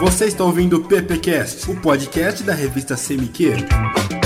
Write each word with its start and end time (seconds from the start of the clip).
Você 0.00 0.24
está 0.24 0.42
ouvindo 0.44 0.78
o 0.78 0.84
PPcast, 0.84 1.70
o 1.70 1.78
podcast 1.78 2.42
da 2.42 2.54
revista 2.54 2.96
CMQ. 2.96 4.19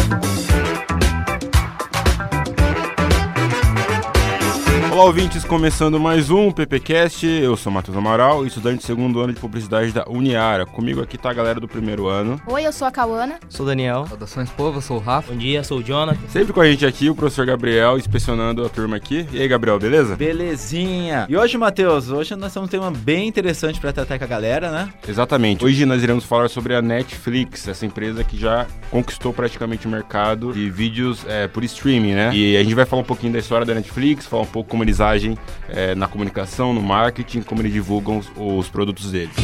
Olá, 4.95 5.07
ouvintes, 5.07 5.45
começando 5.45 5.99
mais 5.99 6.31
um 6.31 6.53
PPcast. 6.53 7.27
Eu 7.27 7.57
sou 7.57 7.73
Matheus 7.73 7.97
Amaral, 7.97 8.47
estudante 8.47 8.79
de 8.79 8.85
segundo 8.85 9.19
ano 9.19 9.33
de 9.33 9.41
publicidade 9.41 9.91
da 9.91 10.09
Uniara. 10.09 10.65
Comigo 10.65 11.03
aqui 11.03 11.19
tá 11.19 11.31
a 11.31 11.35
galera 11.35 11.59
do 11.59 11.67
primeiro 11.67 12.07
ano. 12.07 12.41
Oi, 12.47 12.65
eu 12.65 12.73
sou 12.73 12.87
a 12.87 12.93
Cauana. 12.93 13.41
Sou 13.49 13.67
o 13.67 13.69
Daniel. 13.69 14.07
Saudações, 14.07 14.51
povo, 14.51 14.79
eu 14.79 14.81
sou 14.81 14.99
o 14.99 15.01
Rafa. 15.01 15.33
Bom 15.33 15.39
dia, 15.39 15.65
sou 15.65 15.79
o 15.79 15.83
Jonathan. 15.83 16.21
Sempre 16.29 16.53
com 16.53 16.61
a 16.61 16.71
gente 16.71 16.87
aqui, 16.87 17.11
o 17.11 17.15
professor 17.17 17.45
Gabriel, 17.45 17.99
inspecionando 17.99 18.65
a 18.65 18.69
turma 18.69 18.95
aqui. 18.95 19.27
E 19.33 19.43
aí, 19.43 19.49
Gabriel, 19.49 19.81
beleza? 19.81 20.15
Belezinha. 20.15 21.27
E 21.29 21.37
hoje, 21.37 21.59
Matheus, 21.59 22.11
hoje 22.11 22.37
nós 22.37 22.55
temos 22.55 22.69
um 22.69 22.71
tema 22.71 22.93
bem 22.93 23.27
interessante 23.27 23.81
para 23.81 23.93
tratar 23.93 24.17
com 24.17 24.25
a 24.25 24.29
galera, 24.29 24.71
né? 24.71 24.91
Exatamente. 25.09 25.65
Hoje 25.65 25.85
nós 25.85 26.05
iremos 26.05 26.23
falar 26.23 26.49
sobre 26.49 26.73
a 26.73 26.81
Netflix, 26.81 27.67
essa 27.67 27.85
empresa 27.85 28.23
que 28.23 28.37
já 28.37 28.65
conquistou 28.93 29.33
praticamente 29.33 29.89
o 29.89 29.91
mercado 29.91 30.53
de 30.53 30.71
vídeos 30.71 31.27
é, 31.27 31.49
por 31.49 31.65
streaming, 31.65 32.15
né? 32.15 32.31
E 32.33 32.57
a 32.57 32.63
gente 32.63 32.77
vai 32.77 32.87
falar 32.87 33.03
um 33.03 33.05
pouquinho 33.05 33.33
da 33.33 33.41
história 33.41 33.67
da 33.67 33.75
Netflix, 33.75 34.25
falar 34.25 34.45
um 34.45 34.47
pouco 34.47 34.71
como 34.71 34.84
eles 34.85 35.01
agem 35.01 35.37
é, 35.69 35.95
na 35.95 36.07
comunicação, 36.07 36.73
no 36.73 36.83
marketing, 36.83 37.43
como 37.43 37.61
eles 37.61 37.73
divulgam 37.73 38.19
os, 38.19 38.31
os 38.37 38.69
produtos 38.69 39.11
deles. 39.11 39.35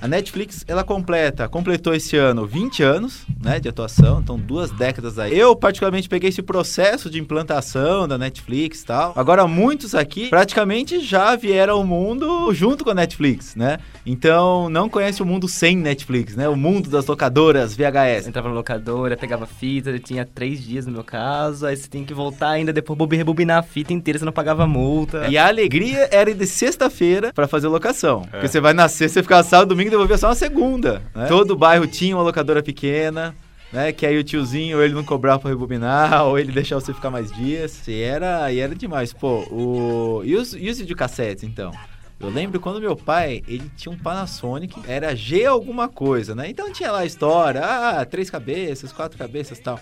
A 0.00 0.06
Netflix, 0.06 0.64
ela 0.68 0.84
completa, 0.84 1.48
completou 1.48 1.92
esse 1.92 2.16
ano 2.16 2.46
20 2.46 2.82
anos, 2.84 3.26
né, 3.42 3.58
de 3.58 3.68
atuação, 3.68 4.20
então 4.20 4.38
duas 4.38 4.70
décadas 4.70 5.18
aí. 5.18 5.36
Eu, 5.36 5.56
particularmente, 5.56 6.08
peguei 6.08 6.28
esse 6.28 6.40
processo 6.40 7.10
de 7.10 7.18
implantação 7.18 8.06
da 8.06 8.16
Netflix 8.16 8.82
e 8.82 8.86
tal. 8.86 9.12
Agora, 9.16 9.48
muitos 9.48 9.96
aqui 9.96 10.28
praticamente 10.28 11.00
já 11.00 11.34
vieram 11.34 11.74
ao 11.74 11.84
mundo 11.84 12.52
junto 12.54 12.84
com 12.84 12.90
a 12.90 12.94
Netflix, 12.94 13.56
né? 13.56 13.78
Então, 14.06 14.68
não 14.68 14.88
conhece 14.88 15.20
o 15.20 15.26
mundo 15.26 15.48
sem 15.48 15.76
Netflix, 15.76 16.36
né? 16.36 16.48
O 16.48 16.56
mundo 16.56 16.88
das 16.88 17.06
locadoras 17.06 17.74
VHS. 17.74 18.28
Entrava 18.28 18.48
na 18.48 18.54
locadora, 18.54 19.16
pegava 19.16 19.46
fita, 19.46 19.90
eu 19.90 19.98
tinha 19.98 20.24
três 20.24 20.62
dias 20.62 20.86
no 20.86 20.92
meu 20.92 21.02
caso, 21.02 21.66
aí 21.66 21.76
você 21.76 21.88
tem 21.88 22.04
que 22.04 22.14
voltar 22.14 22.50
ainda 22.50 22.72
depois 22.72 22.96
rebobinar 23.10 23.58
a 23.58 23.62
fita 23.62 23.92
inteira, 23.92 24.18
você 24.18 24.24
não 24.24 24.32
pagava 24.32 24.64
multa. 24.64 25.26
E 25.28 25.36
a 25.36 25.48
alegria 25.48 26.08
era 26.12 26.30
ir 26.30 26.34
de 26.34 26.46
sexta-feira 26.46 27.32
para 27.32 27.48
fazer 27.48 27.66
locação. 27.66 28.22
Porque 28.30 28.46
você 28.46 28.60
vai 28.60 28.72
na 28.72 28.88
sexta, 28.88 29.14
você 29.14 29.22
ficava 29.22 29.42
sábado, 29.42 29.70
domingo 29.70 29.87
e 29.88 29.90
devolvia 29.90 30.16
só 30.16 30.28
na 30.28 30.34
segunda. 30.34 31.02
né? 31.14 31.26
Todo 31.26 31.56
bairro 31.56 31.86
tinha 31.86 32.16
uma 32.16 32.22
locadora 32.22 32.62
pequena. 32.62 33.34
Né, 33.70 33.92
que 33.92 34.06
aí 34.06 34.16
o 34.16 34.24
tiozinho, 34.24 34.78
ou 34.78 34.82
ele 34.82 34.94
não 34.94 35.04
cobrava 35.04 35.40
pra 35.40 35.50
rebobinar, 35.50 36.24
ou 36.24 36.38
ele 36.38 36.50
deixava 36.50 36.80
você 36.80 36.94
ficar 36.94 37.10
mais 37.10 37.30
dias. 37.30 37.86
E 37.86 38.00
era, 38.00 38.50
e 38.50 38.60
era 38.60 38.74
demais. 38.74 39.12
Pô, 39.12 39.40
o... 39.50 40.22
E 40.24 40.34
os, 40.36 40.54
e 40.54 40.70
os 40.70 40.78
videocassetes, 40.78 41.44
então? 41.44 41.70
Eu 42.18 42.30
lembro 42.30 42.58
quando 42.58 42.80
meu 42.80 42.96
pai, 42.96 43.42
ele 43.46 43.70
tinha 43.76 43.92
um 43.94 43.98
Panasonic, 43.98 44.74
era 44.88 45.14
G 45.14 45.44
alguma 45.44 45.86
coisa, 45.86 46.34
né? 46.34 46.48
Então 46.48 46.72
tinha 46.72 46.90
lá 46.90 47.00
a 47.00 47.04
história, 47.04 47.60
ah, 47.62 48.04
três 48.04 48.30
cabeças, 48.30 48.90
quatro 48.90 49.18
cabeças 49.18 49.58
e 49.58 49.62
tal. 49.62 49.78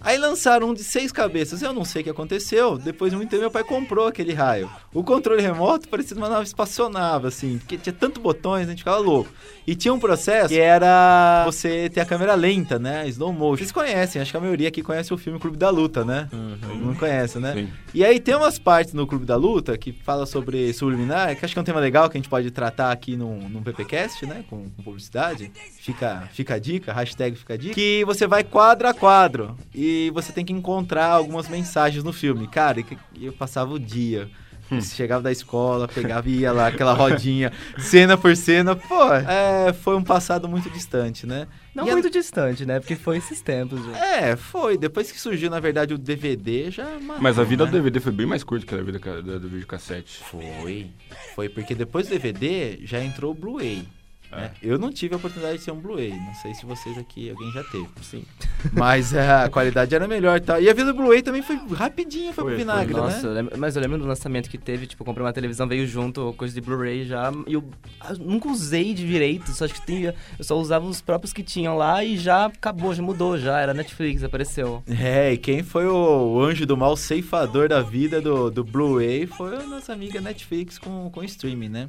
Aí 0.00 0.16
lançaram 0.16 0.70
um 0.70 0.74
de 0.74 0.82
seis 0.82 1.12
cabeças. 1.12 1.60
Eu 1.62 1.72
não 1.72 1.84
sei 1.84 2.00
o 2.00 2.04
que 2.04 2.10
aconteceu. 2.10 2.78
Depois 2.78 3.10
de 3.10 3.16
muito 3.16 3.28
tempo, 3.28 3.42
meu 3.42 3.50
pai 3.50 3.62
comprou 3.62 4.06
aquele 4.06 4.32
raio. 4.32 4.70
O 4.94 5.04
controle 5.04 5.42
remoto 5.42 5.88
parecia 5.88 6.16
uma 6.16 6.28
nave 6.28 6.44
espaçonave, 6.44 7.26
assim, 7.26 7.58
porque 7.58 7.76
tinha 7.76 7.92
tanto 7.92 8.20
botões, 8.20 8.66
a 8.66 8.70
gente 8.70 8.78
ficava 8.78 8.98
louco. 8.98 9.30
E 9.66 9.74
tinha 9.74 9.92
um 9.92 10.00
processo 10.00 10.48
que 10.48 10.58
era 10.58 11.44
você 11.44 11.88
ter 11.90 12.00
a 12.00 12.04
câmera 12.06 12.34
lenta, 12.34 12.78
né? 12.78 13.06
Slow 13.08 13.32
motion. 13.32 13.58
Vocês 13.58 13.72
conhecem, 13.72 14.20
acho 14.20 14.30
que 14.30 14.36
a 14.36 14.40
maioria 14.40 14.68
aqui 14.68 14.82
conhece 14.82 15.12
o 15.12 15.18
filme 15.18 15.38
Clube 15.38 15.56
da 15.56 15.70
Luta, 15.70 16.04
né? 16.04 16.28
Não 16.32 16.94
conhece, 16.94 17.38
né? 17.38 17.52
Sim. 17.54 17.68
E 17.92 18.04
aí 18.04 18.18
tem 18.18 18.34
umas 18.34 18.58
partes 18.58 18.94
no 18.94 19.06
Clube 19.06 19.26
da 19.26 19.36
Luta 19.36 19.76
que 19.76 19.92
fala 19.92 20.26
sobre 20.26 20.72
subliminar, 20.72 21.36
que 21.36 21.44
acho 21.44 21.54
que 21.54 21.58
é 21.58 21.62
um 21.62 21.64
tema 21.64 21.80
legal 21.80 22.08
que 22.08 22.16
a 22.16 22.20
gente 22.20 22.28
pode 22.28 22.50
tratar 22.50 22.90
aqui 22.90 23.16
num, 23.16 23.48
num 23.48 23.62
PPcast, 23.62 24.24
né? 24.26 24.44
Com, 24.48 24.70
com 24.70 24.82
publicidade. 24.82 25.52
Fica, 25.78 26.28
fica 26.32 26.54
a 26.54 26.58
dica, 26.58 26.92
hashtag 26.92 27.36
fica 27.36 27.54
a 27.54 27.56
dica. 27.56 27.74
Que 27.74 28.04
você 28.04 28.26
vai 28.26 28.42
quadro 28.42 28.88
a 28.88 28.94
quadro 28.94 29.56
e 29.74 29.89
você 30.14 30.32
tem 30.32 30.44
que 30.44 30.52
encontrar 30.52 31.06
algumas 31.06 31.48
mensagens 31.48 32.02
no 32.04 32.12
filme. 32.12 32.46
Cara, 32.48 32.80
e 32.80 32.84
que- 32.84 32.98
eu 33.20 33.32
passava 33.32 33.72
o 33.72 33.78
dia. 33.78 34.28
Você 34.70 34.94
chegava 34.94 35.20
da 35.20 35.32
escola, 35.32 35.88
pegava 35.88 36.28
e 36.28 36.38
ia 36.42 36.52
lá, 36.52 36.68
aquela 36.68 36.92
rodinha, 36.94 37.50
cena 37.76 38.16
por 38.16 38.36
cena. 38.36 38.76
Pô, 38.76 39.12
é, 39.12 39.72
foi 39.72 39.96
um 39.96 40.02
passado 40.04 40.48
muito 40.48 40.70
distante, 40.70 41.26
né? 41.26 41.48
Não 41.74 41.86
E 41.88 41.90
a- 41.90 41.92
muito 41.94 42.08
distante, 42.08 42.64
né? 42.64 42.78
Porque 42.78 42.94
foi 42.94 43.16
esses 43.16 43.40
tempos, 43.40 43.84
gente. 43.84 43.98
É, 43.98 44.36
foi. 44.36 44.78
Depois 44.78 45.10
que 45.10 45.18
surgiu, 45.20 45.50
na 45.50 45.58
verdade, 45.58 45.92
o 45.92 45.98
DVD, 45.98 46.70
já 46.70 46.84
matou, 47.00 47.20
Mas 47.20 47.36
a 47.36 47.42
vida 47.42 47.66
do 47.66 47.72
né? 47.72 47.78
DVD 47.78 47.98
foi 47.98 48.12
bem 48.12 48.26
mais 48.26 48.44
curta 48.44 48.64
que 48.64 48.72
a 48.72 48.80
vida 48.80 49.00
do, 49.00 49.40
do 49.40 49.48
videocassete. 49.48 50.22
Foi. 50.30 50.86
Foi 51.34 51.48
porque 51.48 51.74
depois 51.74 52.06
do 52.06 52.10
DVD 52.10 52.78
já 52.84 53.02
entrou 53.02 53.32
o 53.32 53.34
Blu-ray. 53.34 53.88
Né? 54.30 54.52
Eu 54.62 54.78
não 54.78 54.90
tive 54.92 55.14
a 55.14 55.16
oportunidade 55.16 55.58
de 55.58 55.64
ser 55.64 55.70
um 55.72 55.80
Blu-ray. 55.80 56.10
Não 56.10 56.34
sei 56.34 56.54
se 56.54 56.64
vocês 56.66 56.96
aqui, 56.98 57.30
alguém 57.30 57.50
já 57.52 57.64
teve. 57.64 57.88
Sim. 58.02 58.24
Mas 58.72 59.12
é, 59.12 59.28
a 59.44 59.48
qualidade 59.48 59.94
era 59.94 60.06
melhor 60.06 60.36
e 60.36 60.40
tal. 60.40 60.60
E 60.60 60.68
a 60.68 60.72
vida 60.74 60.92
do 60.92 60.96
Blu-ray 60.96 61.22
também 61.22 61.42
foi 61.42 61.56
rapidinho, 61.74 62.32
foi, 62.32 62.44
Foi, 62.44 62.52
pro 62.52 62.58
vinagre, 62.58 62.92
foi. 62.92 63.02
Nossa, 63.02 63.22
né? 63.22 63.28
eu 63.28 63.32
lembro- 63.34 63.58
mas 63.58 63.76
eu 63.76 63.82
lembro 63.82 63.98
do 63.98 64.06
lançamento 64.06 64.48
que 64.48 64.58
teve, 64.58 64.86
tipo, 64.86 65.02
eu 65.02 65.06
comprei 65.06 65.24
uma 65.26 65.32
televisão, 65.32 65.66
veio 65.66 65.86
junto, 65.86 66.32
coisa 66.34 66.54
de 66.54 66.60
Blu-ray 66.60 67.04
já, 67.04 67.32
e 67.46 67.54
eu, 67.54 67.64
eu 68.08 68.16
nunca 68.18 68.48
usei 68.48 68.94
de 68.94 69.06
direito, 69.06 69.50
só 69.52 69.64
acho 69.64 69.74
que 69.74 69.86
tinha, 69.86 70.14
eu 70.38 70.44
só 70.44 70.56
usava 70.58 70.86
os 70.86 71.00
próprios 71.00 71.32
que 71.32 71.42
tinham 71.42 71.76
lá 71.76 72.04
e 72.04 72.16
já 72.16 72.46
acabou, 72.46 72.94
já 72.94 73.02
mudou, 73.02 73.38
já, 73.38 73.60
era 73.60 73.74
Netflix, 73.74 74.22
apareceu. 74.22 74.82
É, 74.88 75.32
e 75.32 75.38
quem 75.38 75.62
foi 75.62 75.86
o, 75.86 76.34
o 76.34 76.40
anjo 76.40 76.66
do 76.66 76.76
mal 76.76 76.96
ceifador 76.96 77.68
da 77.68 77.80
vida 77.82 78.20
do, 78.20 78.50
do 78.50 78.62
Blu-ray 78.64 79.26
foi 79.26 79.56
a 79.56 79.62
nossa 79.62 79.92
amiga 79.92 80.20
Netflix 80.20 80.78
com, 80.78 81.10
com 81.10 81.22
streaming, 81.24 81.68
né? 81.68 81.88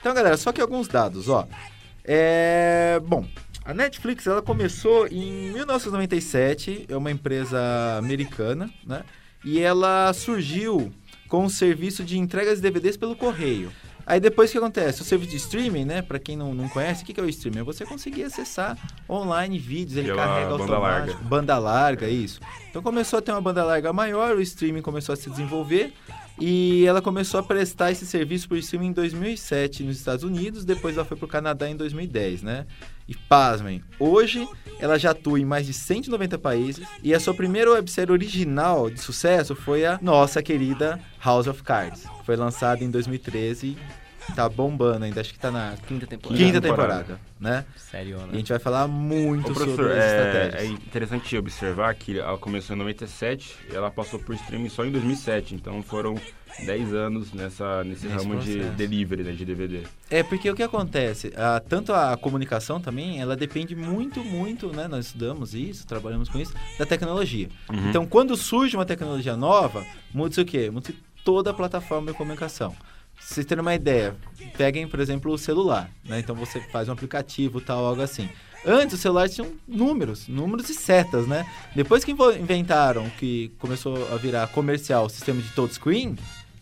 Então, 0.00 0.14
galera, 0.14 0.36
só 0.36 0.50
que 0.52 0.60
alguns 0.60 0.88
dados, 0.88 1.28
ó. 1.28 1.46
É. 2.12 3.00
Bom, 3.06 3.24
a 3.64 3.72
Netflix 3.72 4.26
ela 4.26 4.42
começou 4.42 5.06
em 5.06 5.52
1997, 5.52 6.86
é 6.88 6.96
uma 6.96 7.08
empresa 7.08 7.56
americana, 7.98 8.68
né? 8.84 9.04
E 9.44 9.60
ela 9.60 10.12
surgiu 10.12 10.92
com 11.28 11.44
o 11.44 11.50
serviço 11.50 12.02
de 12.02 12.18
entregas 12.18 12.56
de 12.56 12.62
DVDs 12.62 12.96
pelo 12.96 13.14
correio. 13.14 13.70
Aí 14.04 14.18
depois 14.18 14.50
o 14.50 14.52
que 14.52 14.58
acontece? 14.58 15.02
O 15.02 15.04
serviço 15.04 15.30
de 15.30 15.36
streaming, 15.36 15.84
né? 15.84 16.02
Pra 16.02 16.18
quem 16.18 16.36
não, 16.36 16.52
não 16.52 16.68
conhece, 16.68 17.04
o 17.04 17.06
que 17.06 17.14
que 17.14 17.20
é 17.20 17.22
o 17.22 17.28
streaming? 17.28 17.60
É 17.60 17.62
você 17.62 17.86
conseguir 17.86 18.24
acessar 18.24 18.76
online 19.08 19.56
vídeos, 19.56 19.96
ele 19.96 20.08
Pela 20.08 20.24
carrega 20.24 20.48
banda 20.50 20.62
automático. 20.64 20.82
larga. 20.82 21.28
Banda 21.28 21.58
larga, 21.58 22.08
isso. 22.08 22.40
Então 22.68 22.82
começou 22.82 23.20
a 23.20 23.22
ter 23.22 23.30
uma 23.30 23.40
banda 23.40 23.62
larga 23.62 23.92
maior, 23.92 24.34
o 24.34 24.40
streaming 24.40 24.82
começou 24.82 25.12
a 25.12 25.16
se 25.16 25.30
desenvolver 25.30 25.94
e 26.40 26.86
ela 26.86 27.02
começou 27.02 27.38
a 27.38 27.42
prestar 27.42 27.90
esse 27.90 28.06
serviço 28.06 28.48
por 28.48 28.56
streaming 28.56 28.88
em 28.88 28.92
2007 28.92 29.82
nos 29.82 29.98
Estados 29.98 30.24
Unidos, 30.24 30.64
depois 30.64 30.96
ela 30.96 31.04
foi 31.04 31.16
pro 31.16 31.28
Canadá 31.28 31.68
em 31.68 31.76
2010, 31.76 32.42
né? 32.42 32.66
E 33.06 33.14
pasmem, 33.14 33.82
hoje 33.98 34.48
ela 34.78 34.98
já 34.98 35.10
atua 35.10 35.38
em 35.38 35.44
mais 35.44 35.66
de 35.66 35.74
190 35.74 36.38
países 36.38 36.86
e 37.02 37.12
a 37.12 37.20
sua 37.20 37.34
primeira 37.34 37.72
websérie 37.72 38.12
original 38.12 38.88
de 38.88 39.00
sucesso 39.00 39.54
foi 39.54 39.84
a 39.84 39.98
nossa 40.00 40.42
querida 40.42 40.98
House 41.22 41.46
of 41.46 41.62
Cards. 41.62 42.04
Foi 42.24 42.36
lançada 42.36 42.82
em 42.82 42.90
2013 42.90 43.66
e 43.66 43.76
tá 44.34 44.48
bombando 44.48 45.04
ainda, 45.04 45.20
acho 45.20 45.32
que 45.32 45.38
tá 45.38 45.50
na 45.50 45.74
Quinta 45.86 46.06
temporada. 46.06 46.44
quinta 46.44 46.60
temporada. 46.60 47.20
né? 47.38 47.64
Sério, 47.76 48.18
E 48.18 48.22
a 48.22 48.26
né? 48.26 48.34
gente 48.34 48.48
vai 48.50 48.58
falar 48.58 48.86
muito 48.86 49.50
Ô, 49.50 49.54
sobre 49.54 49.92
as 49.92 49.98
é, 49.98 50.02
é 50.02 50.46
estratégias. 50.46 50.70
interessante 50.86 51.36
observar 51.36 51.94
que 51.94 52.18
ela 52.18 52.38
começou 52.38 52.74
em 52.76 52.78
97 52.78 53.56
e 53.72 53.74
ela 53.76 53.90
passou 53.90 54.18
por 54.20 54.34
streaming 54.34 54.68
só 54.68 54.84
em 54.84 54.90
2007. 54.92 55.54
Então 55.54 55.82
foram 55.82 56.14
10 56.64 56.92
anos 56.94 57.32
nessa, 57.32 57.82
nesse, 57.84 58.06
Nesse 58.06 58.16
ramo 58.18 58.40
de 58.40 58.52
processo. 58.56 58.76
delivery, 58.76 59.22
né, 59.22 59.32
de 59.32 59.44
DVD. 59.44 59.82
É, 60.10 60.22
porque 60.22 60.50
o 60.50 60.54
que 60.54 60.62
acontece? 60.62 61.32
Ah, 61.36 61.62
tanto 61.66 61.92
a 61.92 62.16
comunicação 62.16 62.80
também, 62.80 63.20
ela 63.20 63.36
depende 63.36 63.74
muito, 63.76 64.22
muito, 64.24 64.74
né? 64.74 64.86
Nós 64.88 65.06
estudamos 65.06 65.54
isso, 65.54 65.86
trabalhamos 65.86 66.28
com 66.28 66.38
isso, 66.38 66.52
da 66.78 66.84
tecnologia. 66.84 67.48
Uhum. 67.70 67.88
Então, 67.88 68.04
quando 68.06 68.36
surge 68.36 68.76
uma 68.76 68.84
tecnologia 68.84 69.36
nova, 69.36 69.84
muda-se 70.12 70.40
o 70.40 70.44
quê? 70.44 70.70
Muda-se 70.70 70.92
toda 71.24 71.50
a 71.50 71.54
plataforma 71.54 72.10
de 72.10 72.18
comunicação. 72.18 72.74
Vocês 73.20 73.46
terem 73.46 73.62
uma 73.62 73.74
ideia, 73.74 74.16
peguem, 74.56 74.88
por 74.88 74.98
exemplo, 74.98 75.32
o 75.32 75.38
celular, 75.38 75.88
né? 76.04 76.18
Então 76.18 76.34
você 76.34 76.60
faz 76.60 76.88
um 76.88 76.92
aplicativo 76.92 77.60
tal, 77.60 77.84
algo 77.86 78.02
assim. 78.02 78.28
Antes 78.66 78.94
os 78.96 79.00
celulares 79.00 79.34
tinham 79.34 79.52
números, 79.66 80.26
números 80.28 80.68
e 80.68 80.74
setas, 80.74 81.26
né? 81.26 81.46
Depois 81.74 82.04
que 82.04 82.12
inventaram, 82.12 83.08
que 83.18 83.52
começou 83.58 83.96
a 84.12 84.16
virar 84.16 84.48
comercial 84.48 85.06
o 85.06 85.08
sistema 85.08 85.40
de 85.40 85.48
touchscreen, 85.50 86.16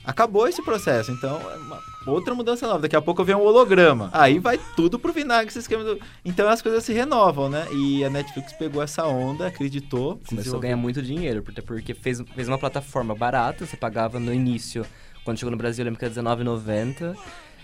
acabou 0.04 0.46
esse 0.46 0.62
processo. 0.62 1.10
Então, 1.10 1.40
é 1.50 1.56
uma 1.56 1.80
outra 2.06 2.34
mudança 2.34 2.66
nova. 2.66 2.78
Daqui 2.80 2.94
a 2.96 3.02
pouco 3.02 3.24
vem 3.24 3.34
um 3.34 3.40
holograma. 3.42 4.10
Aí 4.12 4.38
vai 4.38 4.58
tudo 4.76 4.98
pro 4.98 5.12
vinagre 5.12 5.48
esse 5.48 5.58
esquema 5.58 5.82
do... 5.82 5.98
Então 6.24 6.48
as 6.48 6.62
coisas 6.62 6.84
se 6.84 6.92
renovam, 6.92 7.48
né? 7.50 7.66
E 7.72 8.04
a 8.04 8.08
Netflix 8.10 8.52
pegou 8.52 8.80
essa 8.82 9.04
onda, 9.06 9.48
acreditou. 9.48 10.20
Começou 10.28 10.58
a 10.58 10.60
ganhar 10.62 10.76
muito 10.76 11.02
dinheiro, 11.02 11.42
porque- 11.42 11.62
porque 11.62 11.94
fez, 11.94 12.22
fez 12.34 12.46
uma 12.48 12.58
plataforma 12.58 13.14
barata, 13.14 13.66
você 13.66 13.76
pagava 13.76 14.20
no 14.20 14.32
início, 14.32 14.86
quando 15.28 15.38
chegou 15.38 15.50
no 15.50 15.58
Brasil, 15.58 15.82
eu 15.82 15.84
lembro 15.84 15.98
que 15.98 16.06
era 16.06 16.14
R$19,90. 16.14 17.14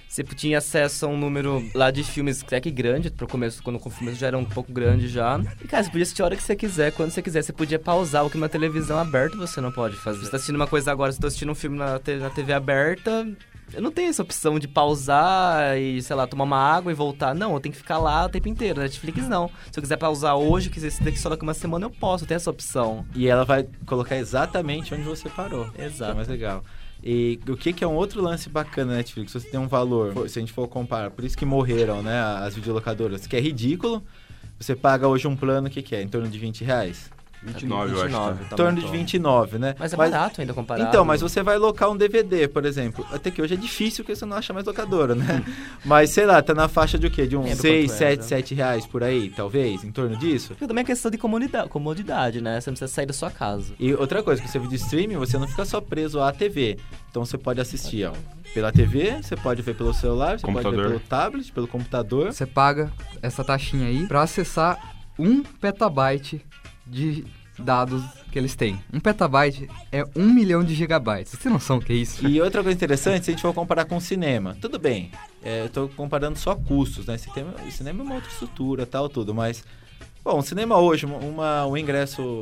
Você 0.06 0.22
tinha 0.22 0.58
acesso 0.58 1.06
a 1.06 1.08
um 1.08 1.16
número 1.16 1.66
lá 1.74 1.90
de 1.90 2.04
filmes 2.04 2.42
até 2.42 2.60
que 2.60 2.70
grande, 2.70 3.10
pro 3.10 3.26
começo, 3.26 3.62
quando 3.62 3.80
o 3.82 3.90
filme 3.90 4.14
já 4.14 4.26
era 4.26 4.36
um 4.36 4.44
pouco 4.44 4.70
grande 4.70 5.08
já. 5.08 5.40
E, 5.62 5.66
cara, 5.66 5.82
você 5.82 5.88
podia 5.88 6.02
assistir 6.02 6.20
a 6.20 6.26
hora 6.26 6.36
que 6.36 6.42
você 6.42 6.54
quiser, 6.54 6.92
quando 6.92 7.10
você 7.10 7.22
quiser. 7.22 7.42
Você 7.42 7.54
podia 7.54 7.78
pausar, 7.78 8.24
o 8.24 8.28
que 8.28 8.36
uma 8.36 8.50
televisão 8.50 8.98
aberta 8.98 9.34
você 9.36 9.62
não 9.62 9.72
pode 9.72 9.96
fazer. 9.96 10.20
Você 10.20 10.30
tá 10.30 10.36
assistindo 10.36 10.56
uma 10.56 10.66
coisa 10.66 10.92
agora, 10.92 11.10
você 11.10 11.18
tá 11.18 11.26
assistindo 11.26 11.50
um 11.50 11.54
filme 11.54 11.78
na, 11.78 11.92
na 11.94 12.30
TV 12.30 12.52
aberta, 12.52 13.26
eu 13.72 13.80
não 13.80 13.90
tenho 13.90 14.10
essa 14.10 14.22
opção 14.22 14.58
de 14.58 14.68
pausar 14.68 15.76
e, 15.78 16.00
sei 16.02 16.14
lá, 16.14 16.26
tomar 16.26 16.44
uma 16.44 16.58
água 16.58 16.92
e 16.92 16.94
voltar. 16.94 17.34
Não, 17.34 17.54
eu 17.54 17.60
tenho 17.60 17.72
que 17.72 17.78
ficar 17.78 17.98
lá 17.98 18.26
o 18.26 18.28
tempo 18.28 18.48
inteiro. 18.48 18.80
Netflix 18.82 19.26
não. 19.26 19.48
Se 19.72 19.78
eu 19.78 19.82
quiser 19.82 19.96
pausar 19.96 20.36
hoje, 20.36 20.68
quiser 20.70 20.88
esse 20.88 21.02
daqui 21.02 21.18
só 21.18 21.30
daqui 21.30 21.42
uma 21.42 21.54
semana, 21.54 21.86
eu 21.86 21.90
posso, 21.90 22.24
eu 22.24 22.28
tenho 22.28 22.36
essa 22.36 22.50
opção. 22.50 23.04
E 23.14 23.26
ela 23.26 23.44
vai 23.44 23.66
colocar 23.86 24.16
exatamente 24.16 24.94
onde 24.94 25.02
você 25.02 25.28
parou. 25.28 25.64
Isso 25.72 25.80
é 25.80 25.86
Exato. 25.86 26.14
mais 26.14 26.28
legal. 26.28 26.62
E 27.02 27.38
o 27.48 27.56
que, 27.56 27.72
que 27.72 27.84
é 27.84 27.86
um 27.86 27.94
outro 27.94 28.22
lance 28.22 28.48
bacana 28.48 28.92
na 28.92 28.96
Netflix? 28.98 29.32
Você 29.32 29.48
tem 29.48 29.60
um 29.60 29.68
valor, 29.68 30.28
se 30.28 30.38
a 30.38 30.40
gente 30.40 30.52
for 30.52 30.66
comparar, 30.68 31.10
por 31.10 31.24
isso 31.24 31.36
que 31.36 31.44
morreram, 31.44 32.02
né, 32.02 32.18
as 32.20 32.54
videolocadoras, 32.54 33.26
que 33.26 33.36
é 33.36 33.40
ridículo. 33.40 34.02
Você 34.58 34.74
paga 34.74 35.06
hoje 35.06 35.26
um 35.26 35.36
plano, 35.36 35.66
o 35.68 35.70
que, 35.70 35.82
que 35.82 35.94
é? 35.94 36.02
Em 36.02 36.08
torno 36.08 36.28
de 36.28 36.38
20 36.38 36.64
reais? 36.64 37.10
29, 37.44 37.92
eu 37.92 38.02
acho. 38.02 38.14
Tá. 38.14 38.30
Em 38.30 38.48
tá 38.48 38.56
torno 38.56 38.78
de 38.80 38.86
muito. 38.86 38.98
29, 38.98 39.58
né? 39.58 39.74
Mas 39.78 39.92
é 39.92 39.96
barato 39.96 40.40
ainda 40.40 40.54
comparado. 40.54 40.88
Então, 40.88 41.04
mas 41.04 41.20
você 41.20 41.42
vai 41.42 41.58
locar 41.58 41.90
um 41.90 41.96
DVD, 41.96 42.48
por 42.48 42.64
exemplo. 42.64 43.06
Até 43.12 43.30
que 43.30 43.42
hoje 43.42 43.54
é 43.54 43.56
difícil 43.56 44.04
porque 44.04 44.16
você 44.16 44.24
não 44.24 44.36
acha 44.36 44.52
mais 44.52 44.66
locadora, 44.66 45.14
né? 45.14 45.44
mas 45.84 46.10
sei 46.10 46.26
lá, 46.26 46.42
tá 46.42 46.54
na 46.54 46.68
faixa 46.68 46.98
de 46.98 47.06
o 47.06 47.10
quê? 47.10 47.26
De 47.26 47.36
uns 47.36 47.44
Lembro 47.44 47.60
6, 47.60 47.90
quanto 47.90 47.98
7, 47.98 48.12
era. 48.12 48.22
7 48.22 48.54
reais 48.54 48.86
por 48.86 49.02
aí, 49.02 49.30
talvez, 49.30 49.84
em 49.84 49.92
torno 49.92 50.16
disso. 50.16 50.48
Porque 50.48 50.66
também 50.66 50.82
é 50.82 50.84
questão 50.86 51.10
de 51.10 51.18
comodidade, 51.18 51.68
comodidade, 51.68 52.40
né? 52.40 52.60
Você 52.60 52.70
não 52.70 52.74
precisa 52.74 52.92
sair 52.92 53.06
da 53.06 53.12
sua 53.12 53.30
casa. 53.30 53.74
E 53.78 53.94
outra 53.94 54.22
coisa, 54.22 54.40
que 54.40 54.48
você 54.48 54.58
vídeo 54.58 54.76
streaming, 54.76 55.16
você 55.16 55.38
não 55.38 55.46
fica 55.46 55.64
só 55.64 55.80
preso 55.80 56.20
à 56.20 56.32
TV. 56.32 56.78
Então 57.10 57.24
você 57.24 57.38
pode 57.38 57.60
assistir, 57.60 58.06
ó, 58.06 58.12
pela 58.52 58.72
TV, 58.72 59.22
você 59.22 59.36
pode 59.36 59.62
ver 59.62 59.76
pelo 59.76 59.92
celular, 59.94 60.38
você 60.38 60.46
pode 60.46 60.64
Computador. 60.64 60.82
ver 60.82 60.88
pelo 60.88 61.00
tablet, 61.00 61.52
pelo 61.52 61.68
computador. 61.68 62.32
Você 62.32 62.46
paga 62.46 62.92
essa 63.22 63.44
taxinha 63.44 63.86
aí 63.86 64.06
pra 64.06 64.22
acessar 64.22 64.94
um 65.18 65.42
petabyte 65.42 66.44
de 66.86 67.24
dados 67.58 68.02
que 68.32 68.38
eles 68.38 68.54
têm. 68.54 68.82
Um 68.92 68.98
petabyte 68.98 69.68
é 69.92 70.04
um 70.16 70.32
milhão 70.32 70.64
de 70.64 70.74
gigabytes. 70.74 71.32
Você 71.32 71.36
tem 71.36 71.52
noção 71.52 71.80
que 71.80 71.92
é 71.92 71.96
isso? 71.96 72.26
E 72.26 72.40
outra 72.40 72.62
coisa 72.62 72.76
interessante, 72.76 73.24
se 73.24 73.30
a 73.30 73.32
gente 73.32 73.42
for 73.42 73.54
comparar 73.54 73.84
com 73.84 73.96
o 73.96 74.00
cinema, 74.00 74.56
tudo 74.60 74.78
bem, 74.78 75.12
é, 75.42 75.62
eu 75.62 75.68
tô 75.68 75.88
comparando 75.88 76.38
só 76.38 76.54
custos, 76.54 77.06
né? 77.06 77.16
Cinema, 77.16 77.54
cinema 77.70 78.02
é 78.02 78.04
uma 78.04 78.14
outra 78.16 78.30
estrutura, 78.30 78.86
tal, 78.86 79.08
tudo, 79.08 79.34
mas... 79.34 79.64
Bom, 80.24 80.40
cinema 80.40 80.78
hoje, 80.78 81.04
uma, 81.04 81.66
um 81.66 81.76
ingresso 81.76 82.40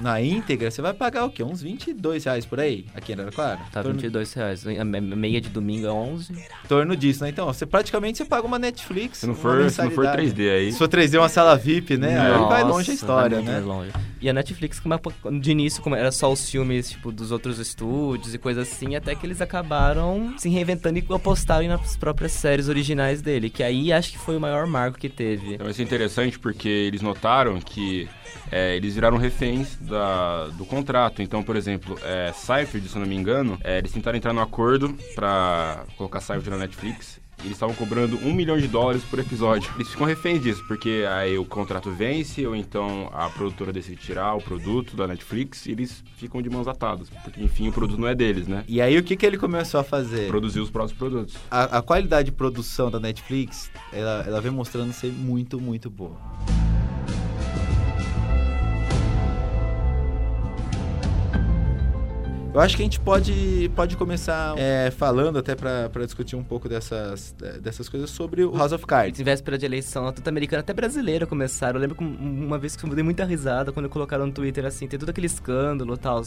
na 0.00 0.22
íntegra, 0.22 0.70
você 0.70 0.80
vai 0.80 0.94
pagar 0.94 1.24
o 1.24 1.30
quê? 1.30 1.42
Uns 1.42 1.60
22 1.60 2.22
reais 2.24 2.46
por 2.46 2.60
aí, 2.60 2.86
aqui 2.94 3.10
em 3.10 3.16
Araraquara? 3.16 3.58
Tá 3.72 3.82
torno- 3.82 3.98
22 3.98 4.32
reais. 4.34 4.64
A 4.64 4.84
me- 4.84 5.00
meia 5.00 5.40
de 5.40 5.48
domingo 5.48 5.88
é 5.88 5.90
11. 5.90 6.32
em 6.32 6.68
torno 6.68 6.94
disso, 6.96 7.24
né? 7.24 7.30
Então, 7.30 7.46
você 7.46 7.66
praticamente 7.66 8.18
você 8.18 8.24
paga 8.24 8.46
uma 8.46 8.60
Netflix, 8.60 9.18
Se 9.18 9.26
não 9.26 9.34
uma 9.34 9.40
for, 9.42 9.68
se 9.68 9.82
não 9.82 9.90
for 9.90 10.04
mensalidade. 10.04 10.32
3D 10.34 10.50
aí. 10.50 10.72
Se 10.72 10.78
for 10.78 10.86
3D, 10.88 11.18
uma 11.18 11.28
sala 11.28 11.56
VIP, 11.56 11.96
né? 11.96 12.16
Aí 12.20 12.30
vai 12.48 12.62
longe 12.62 12.62
a 12.62 12.64
Nossa, 12.68 12.92
história, 12.92 13.40
né? 13.40 13.52
mais 13.54 13.64
longe. 13.64 13.90
E 14.20 14.28
a 14.28 14.32
Netflix, 14.32 14.78
como 14.78 14.94
é- 14.94 15.00
de 15.40 15.50
início, 15.50 15.82
como 15.82 15.96
era 15.96 16.12
só 16.12 16.32
os 16.32 16.48
filmes 16.48 16.90
tipo, 16.90 17.10
dos 17.10 17.32
outros 17.32 17.58
estúdios 17.58 18.32
e 18.34 18.38
coisas 18.38 18.70
assim, 18.70 18.94
até 18.94 19.14
que 19.16 19.26
eles 19.26 19.40
acabaram 19.40 20.34
se 20.38 20.48
reinventando 20.48 20.98
e 20.98 21.04
apostarem 21.12 21.68
nas 21.68 21.96
próprias 21.96 22.30
séries 22.32 22.68
originais 22.68 23.20
dele. 23.22 23.50
Que 23.50 23.62
aí 23.64 23.92
acho 23.92 24.12
que 24.12 24.18
foi 24.18 24.36
o 24.36 24.40
maior 24.40 24.66
marco 24.66 24.96
que 24.98 25.08
teve. 25.08 25.54
Então 25.54 25.68
isso 25.68 25.80
é 25.80 25.84
interessante 25.84 26.38
porque 26.38 26.68
eles 26.68 27.00
notaram 27.08 27.60
que 27.60 28.08
é, 28.50 28.76
eles 28.76 28.94
viraram 28.94 29.16
reféns 29.16 29.76
da, 29.80 30.48
do 30.48 30.64
contrato. 30.64 31.22
Então, 31.22 31.42
por 31.42 31.56
exemplo, 31.56 31.98
é, 32.02 32.32
Seinfeld, 32.32 32.88
se 32.88 32.98
não 32.98 33.06
me 33.06 33.16
engano, 33.16 33.58
é, 33.62 33.78
eles 33.78 33.92
tentaram 33.92 34.16
entrar 34.16 34.32
no 34.32 34.40
acordo 34.40 34.94
pra 35.14 35.84
colocar 35.96 36.20
Seinfeld 36.20 36.50
na 36.50 36.58
Netflix. 36.58 37.20
E 37.40 37.42
eles 37.42 37.52
estavam 37.52 37.72
cobrando 37.76 38.18
um 38.26 38.34
milhão 38.34 38.58
de 38.58 38.66
dólares 38.66 39.04
por 39.04 39.20
episódio. 39.20 39.70
Eles 39.76 39.88
ficam 39.88 40.04
reféns 40.04 40.42
disso, 40.42 40.64
porque 40.66 41.04
aí 41.08 41.38
o 41.38 41.44
contrato 41.44 41.88
vence, 41.88 42.44
ou 42.44 42.56
então 42.56 43.08
a 43.12 43.30
produtora 43.30 43.72
decide 43.72 43.96
tirar 43.96 44.34
o 44.34 44.42
produto 44.42 44.96
da 44.96 45.06
Netflix 45.06 45.66
e 45.66 45.70
eles 45.70 46.02
ficam 46.16 46.42
de 46.42 46.50
mãos 46.50 46.66
atadas. 46.66 47.08
Porque, 47.08 47.40
enfim, 47.40 47.68
o 47.68 47.72
produto 47.72 48.00
não 48.00 48.08
é 48.08 48.14
deles, 48.14 48.48
né? 48.48 48.64
E 48.66 48.80
aí, 48.80 48.98
o 48.98 49.04
que, 49.04 49.16
que 49.16 49.24
ele 49.24 49.38
começou 49.38 49.78
a 49.78 49.84
fazer? 49.84 50.26
Produzir 50.26 50.58
os 50.58 50.68
próprios 50.68 50.98
produtos. 50.98 51.36
A, 51.48 51.78
a 51.78 51.82
qualidade 51.82 52.30
de 52.30 52.32
produção 52.32 52.90
da 52.90 52.98
Netflix, 52.98 53.70
ela, 53.92 54.24
ela 54.26 54.40
vem 54.40 54.50
mostrando 54.50 54.92
ser 54.92 55.12
muito, 55.12 55.60
muito 55.60 55.88
boa. 55.88 56.16
Eu 62.54 62.60
acho 62.60 62.76
que 62.76 62.82
a 62.82 62.84
gente 62.86 62.98
pode, 62.98 63.70
pode 63.76 63.96
começar 63.96 64.54
é, 64.56 64.90
falando 64.90 65.38
até 65.38 65.54
pra 65.54 65.88
pra 65.90 66.04
discutir 66.04 66.34
um 66.34 66.42
pouco 66.42 66.68
dessas, 66.68 67.32
dessas 67.60 67.88
coisas 67.88 68.10
sobre 68.10 68.42
o 68.42 68.56
House 68.56 68.72
of 68.72 68.84
Cards. 68.86 69.20
Em 69.20 69.22
véspera 69.22 69.56
de 69.58 69.64
eleição, 69.66 70.10
tanto 70.12 70.26
americana 70.26 70.60
até 70.60 70.72
brasileira 70.72 71.24
começaram. 71.26 71.76
Eu 71.76 71.82
lembro 71.82 71.94
que 71.96 72.02
um- 72.02 72.46
uma 72.46 72.58
vez 72.58 72.74
que 72.74 72.84
eu 72.84 72.90
dei 72.94 73.04
muita 73.04 73.24
risada 73.24 73.70
quando 73.70 73.88
colocaram 73.88 74.26
no 74.26 74.32
Twitter 74.32 74.64
assim, 74.64 74.88
tem 74.88 74.98
todo 74.98 75.10
aquele 75.10 75.26
escândalo 75.26 75.94
e 75.94 75.98
tal, 75.98 76.22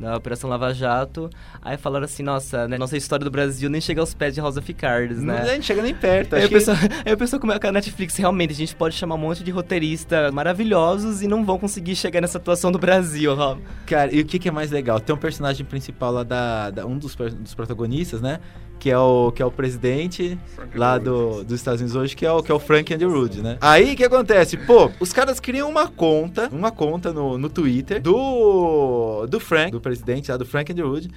da 0.00 0.16
Operação 0.16 0.48
Lava 0.50 0.72
Jato. 0.72 1.28
Aí 1.62 1.76
falaram 1.76 2.06
assim, 2.06 2.22
nossa, 2.22 2.66
né, 2.66 2.76
nossa 2.78 2.96
história 2.96 3.24
do 3.24 3.30
Brasil 3.30 3.68
nem 3.70 3.80
chega 3.80 4.00
aos 4.00 4.14
pés 4.14 4.34
de 4.34 4.40
House 4.40 4.56
of 4.56 4.72
Cards, 4.74 5.18
Não, 5.18 5.34
né? 5.34 5.42
a 5.42 5.54
gente 5.54 5.66
chega 5.66 5.82
nem 5.82 5.94
perto. 5.94 6.34
Aí 6.34 6.48
que- 6.48 6.54
pessoal, 6.54 6.76
aí 7.04 7.12
o 7.12 7.16
pessoal 7.16 7.38
como 7.38 7.52
é 7.52 7.58
que 7.58 7.66
a 7.66 7.72
Netflix, 7.72 8.16
realmente, 8.16 8.52
a 8.52 8.56
gente 8.56 8.74
pode 8.74 8.94
chamar 8.96 9.14
um 9.14 9.18
monte 9.18 9.44
de 9.44 9.50
roteirista 9.50 10.32
maravilhosos 10.32 11.22
e 11.22 11.28
não 11.28 11.44
vão 11.44 11.58
conseguir 11.58 11.94
chegar 11.94 12.20
nessa 12.22 12.38
atuação 12.38 12.72
do 12.72 12.78
Brasil, 12.78 13.32
ó. 13.38 13.56
Cara, 13.86 14.12
e 14.12 14.20
o 14.20 14.24
que, 14.24 14.38
que 14.38 14.48
é 14.48 14.52
mais 14.52 14.70
legal? 14.70 14.98
Tem 14.98 15.14
um 15.14 15.18
personagem 15.18 15.57
principal 15.64 16.12
lá 16.12 16.22
da. 16.22 16.70
da- 16.70 16.86
um 16.86 16.96
dos, 16.98 17.14
dos 17.14 17.54
protagonistas, 17.54 18.20
né? 18.20 18.40
Que 18.78 18.90
é 18.90 18.98
o, 18.98 19.32
que 19.32 19.42
é 19.42 19.44
o 19.44 19.50
presidente 19.50 20.38
lá 20.74 20.98
do, 20.98 21.42
dos 21.42 21.54
Estados 21.56 21.80
Unidos 21.80 21.96
hoje, 21.96 22.14
que 22.14 22.24
é 22.24 22.30
o, 22.30 22.42
que 22.42 22.52
é 22.52 22.54
o 22.54 22.60
Frank 22.60 22.94
Underwood, 22.94 23.42
né? 23.42 23.58
Aí 23.60 23.94
o 23.94 23.96
que 23.96 24.04
acontece? 24.04 24.56
Pô, 24.56 24.88
os 25.00 25.12
caras 25.12 25.40
criam 25.40 25.68
uma 25.68 25.88
conta, 25.88 26.48
uma 26.52 26.70
conta 26.70 27.12
no, 27.12 27.36
no 27.36 27.48
Twitter 27.48 28.00
do. 28.00 29.26
do 29.26 29.40
Frank, 29.40 29.72
do 29.72 29.80
presidente 29.80 30.30
lá, 30.30 30.36
do 30.36 30.46
Frank 30.46 30.70
Underwood. 30.70 31.10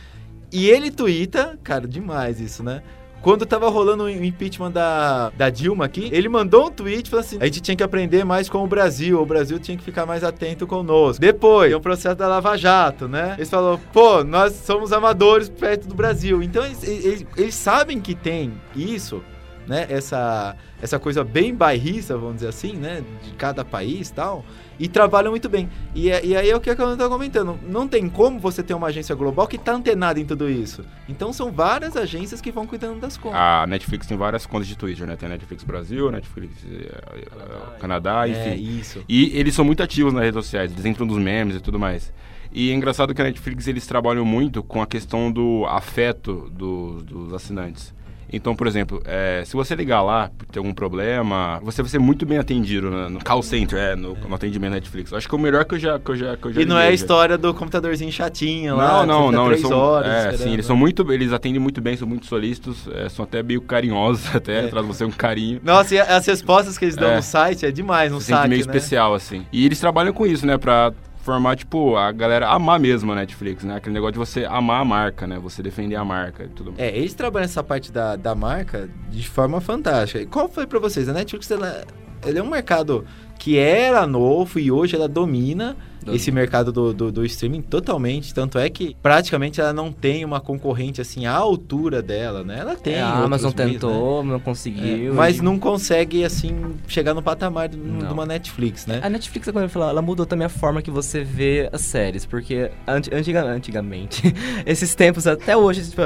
E 0.52 0.68
ele 0.70 0.90
twitta, 0.92 1.58
cara, 1.64 1.88
demais 1.88 2.40
isso, 2.42 2.62
né? 2.64 2.82
Quando 3.22 3.46
tava 3.46 3.70
rolando 3.70 4.06
o 4.06 4.10
impeachment 4.10 4.72
da, 4.72 5.30
da 5.38 5.50
Dilma 5.50 5.86
aqui, 5.86 6.10
ele 6.12 6.28
mandou 6.28 6.68
um 6.68 6.72
tweet 6.72 7.10
falando 7.10 7.26
assim: 7.26 7.38
a 7.40 7.46
gente 7.46 7.62
tinha 7.62 7.78
que 7.78 7.84
aprender 7.84 8.24
mais 8.24 8.50
com 8.50 8.64
o 8.64 8.68
Brasil, 8.68 9.22
o 9.22 9.26
Brasil 9.26 9.60
tinha 9.60 9.78
que 9.78 9.84
ficar 9.84 10.06
mais 10.06 10.24
atento 10.24 10.66
conosco. 10.66 11.22
Depois, 11.22 11.70
tem 11.70 11.76
o 11.76 11.82
processo 11.82 12.16
da 12.16 12.28
Lava 12.28 12.58
Jato, 12.58 13.08
né? 13.08 13.36
Eles 13.38 13.50
falaram: 13.50 13.80
pô, 13.94 14.24
nós 14.24 14.54
somos 14.54 14.92
amadores 14.92 15.50
perto 15.50 15.88
do 15.88 15.94
Brasil. 15.94 16.42
Então 16.42 16.66
eles, 16.66 16.84
eles, 16.84 17.26
eles 17.38 17.56
sabem 17.56 18.00
que 18.02 18.16
tem 18.16 18.54
isso, 18.76 19.24
né? 19.72 19.88
Essa, 19.90 20.56
essa 20.82 21.00
coisa 21.00 21.24
bem 21.24 21.56
bairrista, 21.56 22.18
vamos 22.18 22.36
dizer 22.36 22.50
assim, 22.50 22.74
né? 22.74 23.02
De 23.24 23.32
cada 23.36 23.64
país 23.64 24.10
e 24.10 24.14
tal. 24.14 24.44
E 24.78 24.88
trabalham 24.88 25.32
muito 25.32 25.48
bem. 25.48 25.70
E, 25.96 26.10
é- 26.10 26.26
e 26.26 26.36
aí 26.36 26.50
é 26.50 26.56
o 26.56 26.60
que 26.60 26.70
eu 26.70 26.76
tava 26.76 27.08
comentando. 27.10 27.58
Não 27.68 27.88
tem 27.88 28.10
como 28.10 28.40
você 28.40 28.62
ter 28.62 28.74
uma 28.74 28.88
agência 28.88 29.16
global 29.16 29.48
que 29.48 29.58
tá 29.58 29.74
antenada 29.74 30.20
em 30.20 30.26
tudo 30.26 30.50
isso. 30.50 30.84
Então 31.08 31.32
são 31.32 31.52
várias 31.52 31.96
agências 31.96 32.42
que 32.42 32.52
vão 32.52 32.68
cuidando 32.68 33.00
das 33.00 33.16
contas. 33.16 33.40
A 33.40 33.66
Netflix 33.68 34.06
tem 34.08 34.18
várias 34.18 34.46
contas 34.46 34.68
de 34.68 34.76
Twitter, 34.76 35.08
né? 35.08 35.16
Tem 35.16 35.28
a 35.28 35.32
Netflix 35.32 35.64
Brasil, 35.64 36.12
Netflix 36.12 36.54
eh, 36.70 36.92
eh, 37.26 37.80
Canadá, 37.80 38.28
enfim. 38.28 38.40
é 38.40 38.56
isso. 38.56 39.04
E 39.08 39.38
eles 39.38 39.54
são 39.56 39.64
muito 39.64 39.82
ativos 39.82 40.14
nas 40.14 40.24
redes 40.24 40.44
sociais, 40.44 40.72
eles 40.72 40.86
entram 40.86 41.06
nos 41.06 41.18
memes 41.18 41.56
e 41.56 41.60
tudo 41.62 41.80
mais. 41.80 42.12
E 42.54 42.70
é 42.70 42.74
engraçado 42.74 43.14
que 43.14 43.22
a 43.22 43.24
Netflix 43.26 43.66
eles 43.68 43.88
trabalham 43.88 44.26
muito 44.26 44.62
com 44.62 44.82
a 44.82 44.86
questão 44.88 45.32
do 45.32 45.66
afeto 45.68 46.50
do- 46.52 47.02
dos 47.04 47.34
assinantes. 47.34 47.94
Então, 48.34 48.56
por 48.56 48.66
exemplo, 48.68 49.02
eh, 49.06 49.44
se 49.46 49.54
você 49.56 49.76
ligar 49.76 50.02
lá, 50.02 50.30
ter 50.52 50.60
algum 50.60 50.74
problema, 50.74 51.60
você 51.64 51.82
vai 51.82 51.90
ser 51.90 52.00
muito 52.00 52.26
bem 52.26 52.38
atendido 52.38 52.90
no, 52.90 53.10
no 53.10 53.24
call 53.24 53.42
center, 53.44 53.78
é, 53.78 53.96
no, 53.96 54.16
no 54.16 54.36
atendimento 54.36 54.72
Netflix. 54.74 55.12
Acho 55.14 55.28
que 55.28 55.36
é 55.36 55.38
o 55.38 55.42
melhor 55.42 55.66
que 55.66 55.76
eu 55.76 55.80
já, 55.80 56.00
que 56.00 56.12
eu 56.12 56.16
já, 56.16 56.38
que 56.38 56.46
eu 56.48 56.54
já 56.54 56.62
E 56.62 56.66
não 56.66 56.78
é 56.78 56.84
a 56.84 56.88
já. 56.88 56.94
história 56.94 57.38
do 57.38 57.54
computadorzinho 57.54 58.12
chatinho 58.12 58.76
lá. 58.76 59.06
Não, 59.06 59.32
não, 59.32 59.32
não. 59.32 59.48
Eles 59.52 59.62
são, 59.62 59.78
horas 59.78 60.08
é, 60.12 60.38
sim, 60.38 60.54
eles 60.54 60.58
né? 60.58 60.64
são 60.64 60.76
muito, 60.78 61.12
eles 61.12 61.34
atendem 61.34 61.60
muito 61.60 61.82
bem, 61.82 61.98
são 61.98 62.08
muito 62.08 62.26
solícitos, 62.26 62.88
é, 62.94 63.10
são 63.10 63.24
até 63.26 63.44
meio 63.44 63.62
carinhosos, 63.62 64.28
até 64.36 64.66
É. 64.66 64.68
traz 64.68 64.86
você 64.86 65.04
um 65.04 65.12
carinho. 65.12 65.60
Nossa, 65.64 65.96
e 65.96 66.00
as 66.00 66.26
respostas 66.26 66.78
que 66.78 66.86
eles 66.86 66.96
dão 66.96 67.10
É. 67.12 67.16
no 67.18 67.22
site 67.24 67.66
é 67.66 67.72
demais, 67.72 68.12
no 68.12 68.20
sente 68.22 68.38
saque, 68.38 68.50
meio 68.50 68.66
né? 68.66 68.76
especial, 68.76 69.14
assim. 69.14 69.46
E 69.52 69.66
eles 69.66 69.80
trabalham 69.80 70.14
com 70.14 70.26
isso, 70.26 70.46
né? 70.46 70.58
Pra 70.58 70.94
formar, 71.22 71.56
tipo, 71.56 71.96
a 71.96 72.12
galera 72.12 72.48
amar 72.50 72.80
mesmo 72.80 73.12
a 73.12 73.16
Netflix, 73.16 73.64
né? 73.64 73.76
Aquele 73.76 73.94
negócio 73.94 74.14
de 74.14 74.20
você 74.20 74.46
amar 74.46 74.82
a 74.82 74.86
marca, 74.86 75.28
né? 75.28 75.40
Você 75.40 75.62
defender 75.62 75.96
a 75.96 76.04
marca 76.04 76.44
e 76.44 76.50
tudo 76.50 76.72
mais. 76.72 76.82
É, 76.82 76.96
eles 76.98 77.14
trabalham 77.14 77.46
essa 77.46 77.64
parte 77.64 77.92
da, 77.92 78.16
da 78.16 78.36
marca 78.36 78.90
de 79.10 79.28
forma 79.28 79.62
fantástica. 79.62 80.22
E 80.22 80.26
Qual 80.26 80.50
foi 80.50 80.66
pra 80.68 80.80
vocês? 80.80 81.08
A 81.08 81.14
Netflix, 81.14 81.50
ela, 81.50 81.86
ela 82.22 82.40
é 82.40 82.42
um 82.42 82.50
mercado 82.50 83.06
que 83.38 83.58
era 83.58 84.06
novo 84.06 84.60
e 84.60 84.72
hoje 84.72 84.96
ela 84.96 85.08
domina 85.08 85.78
Esse 86.12 86.32
mercado 86.32 86.72
do, 86.72 86.94
do, 86.94 87.12
do 87.12 87.26
streaming 87.26 87.62
totalmente. 87.62 88.34
Tanto 88.34 88.58
é 88.58 88.70
que 88.70 88.96
praticamente 89.02 89.60
ela 89.62 89.74
não 89.74 89.92
tem 89.92 90.24
uma 90.26 90.40
concorrente 90.40 91.02
assim 91.02 91.26
à 91.26 91.34
altura 91.34 92.02
dela, 92.02 92.44
né? 92.44 92.60
Ela 92.60 92.76
tem. 92.76 92.94
É, 92.96 93.02
a 93.02 93.14
Amazon 93.24 93.52
meios, 93.56 93.74
né? 93.74 93.80
tentou, 93.80 94.24
não 94.24 94.36
É, 94.36 94.40
conseguiu. 94.40 95.14
mas 95.14 95.38
e- 95.38 95.42
não 95.42 95.60
consegue, 95.60 96.24
assim, 96.24 96.76
chegar 96.88 97.14
no 97.14 97.22
patamar 97.22 97.70
de, 97.70 97.78
Não. 97.78 98.00
de 98.08 98.14
uma 98.14 98.26
Netflix, 98.26 98.86
né? 98.86 99.00
A 99.04 99.10
Netflix, 99.10 99.48
agora 99.48 99.66
eu 99.66 99.70
falar, 99.70 99.90
ela 99.90 100.02
mudou 100.02 100.26
também 100.26 100.46
a 100.46 100.50
forma 100.50 100.82
que 100.82 100.92
você 100.92 101.24
vê 101.24 101.70
as 101.72 101.82
séries, 101.82 102.26
porque 102.26 102.72
anti- 102.88 103.14
antiga- 103.14 103.44
antigamente, 103.44 104.22
esses 104.66 104.96
tempos, 104.96 105.28
até 105.28 105.56
hoje, 105.56 105.90
tipo, 105.90 106.02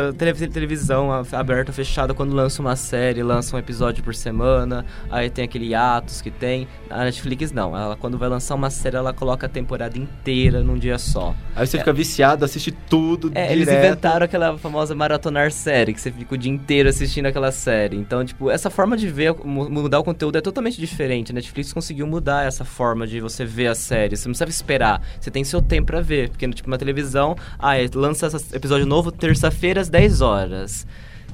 televisão 0.51 1.09
aberta 1.31 1.71
fechada, 1.71 2.13
quando 2.13 2.33
lança 2.33 2.61
uma 2.61 2.75
série, 2.75 3.21
lança 3.23 3.55
um 3.55 3.59
episódio 3.59 4.03
por 4.03 4.13
semana, 4.15 4.85
aí 5.09 5.29
tem 5.29 5.45
aquele 5.45 5.73
atos 5.75 6.21
que 6.21 6.31
tem. 6.31 6.67
A 6.89 7.03
Netflix 7.03 7.51
não, 7.51 7.75
ela 7.77 7.95
quando 7.95 8.17
vai 8.17 8.29
lançar 8.29 8.55
uma 8.55 8.69
série, 8.69 8.95
ela 8.95 9.13
coloca 9.13 9.45
a 9.45 9.49
temporada 9.49 9.84
inteira 9.93 10.61
num 10.63 10.77
dia 10.77 10.97
só. 10.97 11.35
Aí 11.55 11.65
você 11.65 11.77
fica 11.77 11.93
viciado, 11.93 12.43
assiste 12.43 12.71
tudo 12.71 13.31
É, 13.35 13.51
eles 13.51 13.65
direto. 13.67 13.85
inventaram 13.85 14.25
aquela 14.25 14.57
famosa 14.57 14.93
maratonar 14.95 15.51
série, 15.51 15.93
que 15.93 16.01
você 16.01 16.11
fica 16.11 16.35
o 16.35 16.37
dia 16.37 16.51
inteiro 16.51 16.89
assistindo 16.89 17.25
aquela 17.27 17.51
série. 17.51 17.95
Então, 17.95 18.23
tipo, 18.25 18.49
essa 18.49 18.69
forma 18.69 18.97
de 18.97 19.07
ver, 19.07 19.33
mu- 19.43 19.69
mudar 19.69 19.99
o 19.99 20.03
conteúdo 20.03 20.37
é 20.37 20.41
totalmente 20.41 20.79
diferente. 20.79 21.31
A 21.31 21.35
Netflix 21.35 21.71
conseguiu 21.71 22.05
mudar 22.07 22.45
essa 22.45 22.65
forma 22.65 23.05
de 23.07 23.19
você 23.21 23.45
ver 23.45 23.67
a 23.67 23.75
série. 23.75 24.15
Você 24.17 24.27
não 24.27 24.33
precisa 24.33 24.49
esperar. 24.49 25.01
Você 25.19 25.31
tem 25.31 25.43
seu 25.43 25.61
tempo 25.61 25.87
pra 25.87 26.01
ver. 26.01 26.29
Porque, 26.29 26.47
tipo, 26.49 26.69
na 26.69 26.77
televisão, 26.77 27.35
ah, 27.59 27.77
é, 27.77 27.87
lança 27.93 28.27
esse 28.27 28.55
episódio 28.55 28.85
novo 28.85 29.11
terça-feira 29.11 29.81
às 29.81 29.89
10 29.89 30.21
horas. 30.21 30.85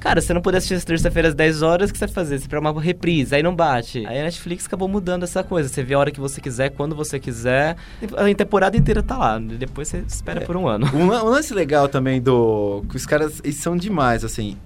Cara, 0.02 0.20
se 0.20 0.26
você 0.26 0.34
não 0.34 0.40
puder 0.42 0.58
assistir 0.58 0.74
essa 0.74 0.84
terça-feira 0.86 1.28
às 1.28 1.34
10 1.34 1.62
horas, 1.62 1.88
o 1.88 1.92
que 1.92 1.98
você 1.98 2.06
vai 2.06 2.14
fazer? 2.14 2.38
Você 2.40 2.48
pega 2.48 2.60
uma 2.60 2.80
reprise, 2.80 3.34
aí 3.36 3.42
não 3.42 3.54
bate. 3.54 4.04
Aí 4.04 4.18
a 4.18 4.24
Netflix 4.24 4.66
acabou 4.66 4.88
mudando 4.88 5.22
essa 5.22 5.44
coisa. 5.44 5.68
Você 5.68 5.82
vê 5.82 5.94
a 5.94 5.98
hora 5.98 6.10
que 6.10 6.18
você 6.18 6.40
quiser, 6.40 6.70
quando 6.70 6.96
você 6.96 7.20
quiser. 7.20 7.76
A 8.16 8.34
temporada 8.34 8.76
inteira 8.76 9.00
tá 9.02 9.16
lá. 9.16 9.38
Depois 9.38 9.86
você 9.88 9.98
espera 10.06 10.40
por 10.40 10.56
um 10.56 10.66
ano. 10.66 10.88
Um, 10.92 11.04
um 11.06 11.24
lance 11.28 11.54
legal 11.54 11.88
também 11.88 12.20
do. 12.20 12.84
os 12.92 13.06
caras 13.06 13.40
eles 13.44 13.56
são 13.56 13.76
demais, 13.76 14.24
assim, 14.24 14.56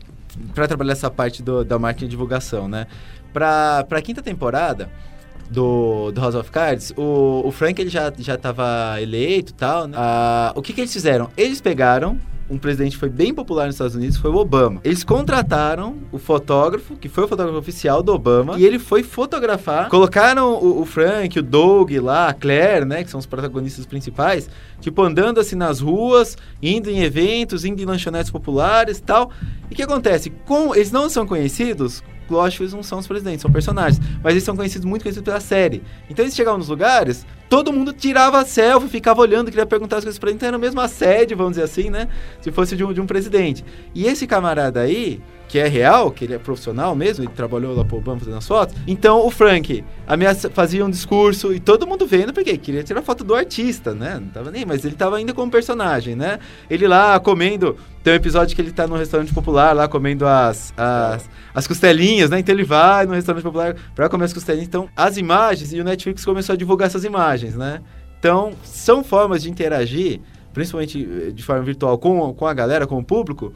pra 0.55 0.67
trabalhar 0.67 0.93
essa 0.93 1.11
parte 1.11 1.43
do- 1.43 1.65
da 1.65 1.79
marketing 1.79 2.07
e 2.07 2.09
divulgação, 2.09 2.67
né? 2.67 2.87
Pra, 3.31 3.85
pra 3.87 4.01
quinta 4.01 4.23
temporada 4.23 4.89
do, 5.51 6.11
do 6.13 6.21
House 6.21 6.35
of 6.35 6.51
Cards, 6.51 6.95
o, 6.97 7.43
o 7.45 7.51
Frank 7.53 7.79
ele 7.81 7.91
já, 7.91 8.11
já 8.19 8.39
tava 8.39 8.97
eleito 9.03 9.53
e 9.53 9.55
tal, 9.55 9.87
né? 9.87 9.97
Ah, 10.01 10.53
o 10.57 10.63
que, 10.63 10.73
que 10.73 10.81
eles 10.81 10.93
fizeram? 10.93 11.29
Eles 11.37 11.61
pegaram. 11.61 12.19
Um 12.49 12.59
presidente 12.59 12.97
foi 12.97 13.09
bem 13.09 13.35
popular 13.35 13.67
nos 13.67 13.75
Estados 13.75 13.97
Unidos 13.97 14.17
foi 14.17 14.31
o 14.31 14.37
Obama. 14.37 14.81
Eles 14.85 15.03
contrataram 15.03 15.97
o 16.13 16.19
fotógrafo, 16.19 16.97
que 16.97 17.09
foi 17.09 17.25
o 17.25 17.29
fotógrafo 17.29 17.59
oficial 17.59 18.03
do 18.03 18.15
Obama, 18.15 18.57
e 18.59 18.65
ele 18.65 18.79
foi 18.79 19.03
fotografar. 19.03 19.89
Colocaram 19.89 20.55
o, 20.55 20.81
o 20.81 20.87
Frank, 20.87 21.37
o 21.39 21.43
Doug 21.43 21.91
lá, 21.93 22.29
a 22.29 22.35
Claire, 22.35 22.85
né, 22.85 23.03
que 23.03 23.11
são 23.11 23.19
os 23.19 23.27
protagonistas 23.27 23.85
principais, 23.85 24.49
tipo, 24.81 25.03
andando 25.03 25.41
assim 25.41 25.57
nas 25.57 25.81
ruas, 25.81 26.37
indo 26.63 26.89
em 26.89 27.01
eventos, 27.01 27.65
indo 27.65 27.83
em 27.83 27.85
lanchonetes 27.85 28.31
populares 28.31 29.01
tal. 29.01 29.33
E 29.69 29.75
o 29.75 29.77
que 29.77 29.83
acontece? 29.83 30.31
Com, 30.45 30.73
eles 30.73 30.93
não 30.93 31.11
são 31.11 31.27
conhecidos, 31.27 32.03
lógico, 32.29 32.63
eles 32.63 32.73
não 32.73 32.83
são 32.83 32.99
os 32.99 33.07
presidentes, 33.07 33.43
são 33.43 33.51
personagens, 33.51 34.01
mas 34.23 34.33
eles 34.33 34.45
são 34.45 34.57
conhecidos, 34.57 34.85
muito 34.85 35.03
conhecidos 35.03 35.25
pela 35.25 35.41
série. 35.41 35.83
Então 36.09 36.25
eles 36.25 36.35
chegavam 36.35 36.59
nos 36.59 36.69
lugares, 36.69 37.27
todo 37.49 37.73
mundo 37.73 37.93
tirava 37.93 38.45
selfie, 38.45 38.89
ficava 38.89 39.21
olhando, 39.21 39.51
queria 39.51 39.67
perguntar 39.67 39.99
as 39.99 40.05
coisas 40.05 40.19
pra 40.19 40.31
ele, 40.31 40.37
então 40.37 40.49
era 40.49 40.59
mesmo 40.59 40.81
assédio, 40.81 41.37
vamos 41.37 41.53
dizer 41.53 41.65
assim, 41.65 41.91
né? 41.91 42.09
Se 42.41 42.51
fosse 42.51 42.77
de 42.77 42.85
um, 42.85 42.93
de 42.93 43.01
um 43.01 43.07
presidente. 43.07 43.65
E 43.95 44.07
esse 44.07 44.27
camarada 44.27 44.81
aí, 44.81 45.21
que 45.49 45.59
é 45.59 45.69
real, 45.69 46.11
que 46.11 46.25
ele 46.25 46.35
é 46.35 46.39
profissional 46.39 46.95
mesmo, 46.95 47.25
ele 47.25 47.33
trabalhou 47.33 47.75
lá 47.75 47.85
pro 47.85 47.99
Obama 47.99 48.19
fazendo 48.19 48.37
as 48.37 48.47
fotos. 48.47 48.75
Então 48.87 49.25
o 49.25 49.31
Frank 49.31 49.85
ameaça, 50.07 50.51
fazia 50.51 50.85
um 50.85 50.91
discurso 50.91 51.53
e 51.53 51.61
todo 51.61 51.87
mundo 51.87 52.07
vendo, 52.07 52.33
porque 52.33 52.57
queria 52.57 52.83
tirar 52.83 53.03
foto 53.03 53.23
do 53.23 53.35
artista, 53.35 53.95
né? 53.95 54.19
Não 54.21 54.29
tava 54.29 54.51
nem, 54.51 54.65
mas 54.65 54.85
ele 54.85 54.95
tava 54.95 55.17
ainda 55.17 55.33
como 55.33 55.51
personagem, 55.51 56.17
né? 56.17 56.39
Ele 56.69 56.87
lá 56.87 57.19
comendo. 57.21 57.77
Tem 58.03 58.13
um 58.13 58.17
episódio 58.17 58.55
que 58.55 58.63
ele 58.63 58.71
tá 58.71 58.87
num 58.87 58.97
restaurante 58.97 59.35
popular 59.35 59.75
lá 59.75 59.89
comendo 59.89 60.27
as, 60.27 60.73
as, 60.77 61.29
as 61.55 61.67
costelinhas, 61.67 62.31
né? 62.31 62.39
Então 62.39 62.55
ele 62.55 62.65
vai 62.65 63.07
no 63.07 63.15
restaurante 63.15 63.43
popular 63.43 63.75
pra 63.95 64.09
comer 64.09 64.27
as 64.27 64.33
costelinhas. 64.33 64.69
Então, 64.69 64.89
as 64.97 65.17
imagens, 65.17 65.73
e 65.73 65.81
o 65.81 65.85
Netflix 65.85 66.25
começou 66.25 66.53
a 66.53 66.57
divulgar 66.57 66.87
essas 66.87 67.05
imagens, 67.05 67.57
né? 67.57 67.81
Então, 68.19 68.53
são 68.63 69.05
formas 69.05 69.43
de 69.43 69.51
interagir, 69.51 70.21
principalmente 70.53 71.07
eh, 71.29 71.31
de 71.31 71.43
forma 71.43 71.63
virtual, 71.63 71.99
com, 71.99 72.33
com 72.33 72.47
a 72.47 72.55
galera, 72.55 72.87
com 72.87 72.99
o 72.99 73.05
público, 73.05 73.53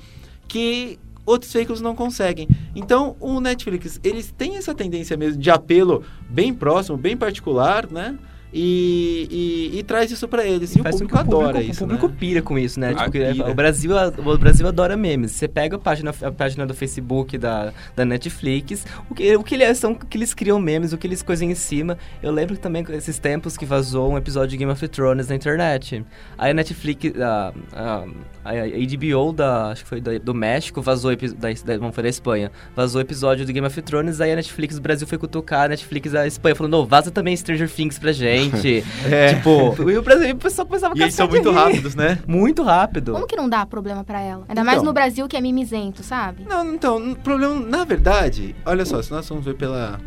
que 0.47 0.99
outros 1.31 1.53
veículos 1.53 1.81
não 1.81 1.95
conseguem. 1.95 2.49
Então, 2.75 3.17
o 3.21 3.41
Netflix, 3.41 4.01
eles 4.03 4.33
têm 4.37 4.57
essa 4.57 4.75
tendência 4.75 5.17
mesmo 5.17 5.41
de 5.41 5.51
apelo 5.51 6.05
bem 6.29 6.53
próximo, 6.53 6.97
bem 6.97 7.17
particular, 7.17 7.91
né? 7.91 8.19
E, 8.53 9.71
e, 9.73 9.79
e 9.79 9.83
traz 9.83 10.11
isso 10.11 10.27
pra 10.27 10.45
eles. 10.45 10.75
E, 10.75 10.81
o 10.81 10.83
Faz 10.83 10.97
com 10.97 11.07
público 11.07 11.15
que 11.15 11.29
adora 11.29 11.53
público, 11.53 11.71
isso, 11.71 11.85
O 11.85 11.87
público 11.87 12.09
né? 12.09 12.15
pira 12.19 12.43
com 12.43 12.59
isso, 12.59 12.81
né? 12.81 12.95
Ah, 12.97 13.05
Tipo, 13.11 13.51
o, 13.51 13.55
Brasil, 13.55 13.91
o 14.25 14.39
Brasil 14.39 14.67
adora 14.67 14.97
memes. 14.97 15.33
Você 15.33 15.47
pega 15.47 15.77
a 15.77 15.79
página, 15.79 16.13
a 16.23 16.33
página 16.33 16.67
do 16.67 16.75
Facebook 16.75 17.39
da, 17.39 17.73
da 17.95 18.05
Netflix, 18.05 18.85
o 19.09 19.15
que, 19.15 19.37
o 19.37 19.43
que 19.43 19.55
eles 19.55 19.79
são 19.79 19.95
que 19.95 20.17
eles 20.17 20.35
criam 20.35 20.59
memes, 20.59 20.93
o 20.93 20.99
que 20.99 21.07
eles 21.07 21.23
coisam 21.23 21.49
em 21.49 21.55
cima. 21.55 21.97
Eu 22.23 22.33
lembro 22.33 22.57
também 22.57 22.85
esses 22.91 23.19
tempos 23.19 23.57
que 23.57 23.65
vazou 23.65 24.13
um 24.13 24.19
episódio 24.19 24.51
de 24.51 24.57
Game 24.57 24.73
of 24.73 24.89
Thrones 24.89 25.29
na 25.29 25.35
internet. 25.35 26.05
Aí 26.37 26.51
a 26.51 26.55
Netflix, 26.55 27.13
a, 27.21 27.53
a, 27.73 28.05
a 28.45 28.53
HBO 28.97 29.33
da, 29.33 29.71
acho 29.71 29.85
que 29.85 29.89
foi 29.89 30.01
do 30.01 30.35
México, 30.35 30.83
vazou 30.83 31.15
da, 31.15 31.49
da, 31.65 31.79
não 31.79 31.93
foi 31.93 32.03
da 32.03 32.09
Espanha, 32.09 32.51
vazou 32.75 33.01
o 33.01 33.03
episódio 33.03 33.47
do 33.47 33.53
Game 33.53 33.67
of 33.67 33.83
Thrones, 33.83 34.21
aí 34.21 34.33
a 34.33 34.37
Netflix 34.37 34.77
do 34.77 34.81
Brasil 34.81 35.07
foi 35.07 35.19
cutucar 35.19 35.67
a 35.67 35.69
Netflix 35.69 36.13
da 36.13 36.27
Espanha, 36.27 36.55
falando, 36.55 36.73
não, 36.73 36.87
vaza 36.87 37.11
também 37.11 37.37
Stranger 37.37 37.71
Things 37.71 37.99
pra 37.99 38.13
gente. 38.13 38.40
É. 39.11 39.35
Tipo, 39.35 39.91
e 39.91 39.97
o 39.99 40.03
Brasil, 40.03 40.35
o 40.35 40.39
pessoal 40.39 40.67
começava 40.67 40.95
a 40.95 40.97
E 40.99 41.03
eles 41.03 41.15
são 41.15 41.29
muito 41.29 41.51
rir. 41.51 41.57
rápidos, 41.57 41.95
né? 41.95 42.19
Muito 42.27 42.63
rápido. 42.63 43.13
Como 43.13 43.27
que 43.27 43.37
não 43.37 43.49
dá 43.49 43.65
problema 43.67 44.05
pra 44.05 44.21
ela? 44.21 44.43
Ainda 44.49 44.53
Então. 44.53 44.65
mais 44.65 44.83
no 44.83 44.93
Brasil 44.93 45.27
que 45.29 45.37
é 45.37 45.41
mimizento, 45.41 46.03
sabe? 46.03 46.45
Não, 46.49 46.75
então, 46.75 47.15
problema, 47.15 47.55
na 47.61 47.85
verdade, 47.85 48.55
olha 48.65 48.85
só, 48.85 49.01
se 49.03 49.11
nós 49.11 49.29
vamos 49.29 49.45
ver 49.45 49.55
pela, 49.55 50.01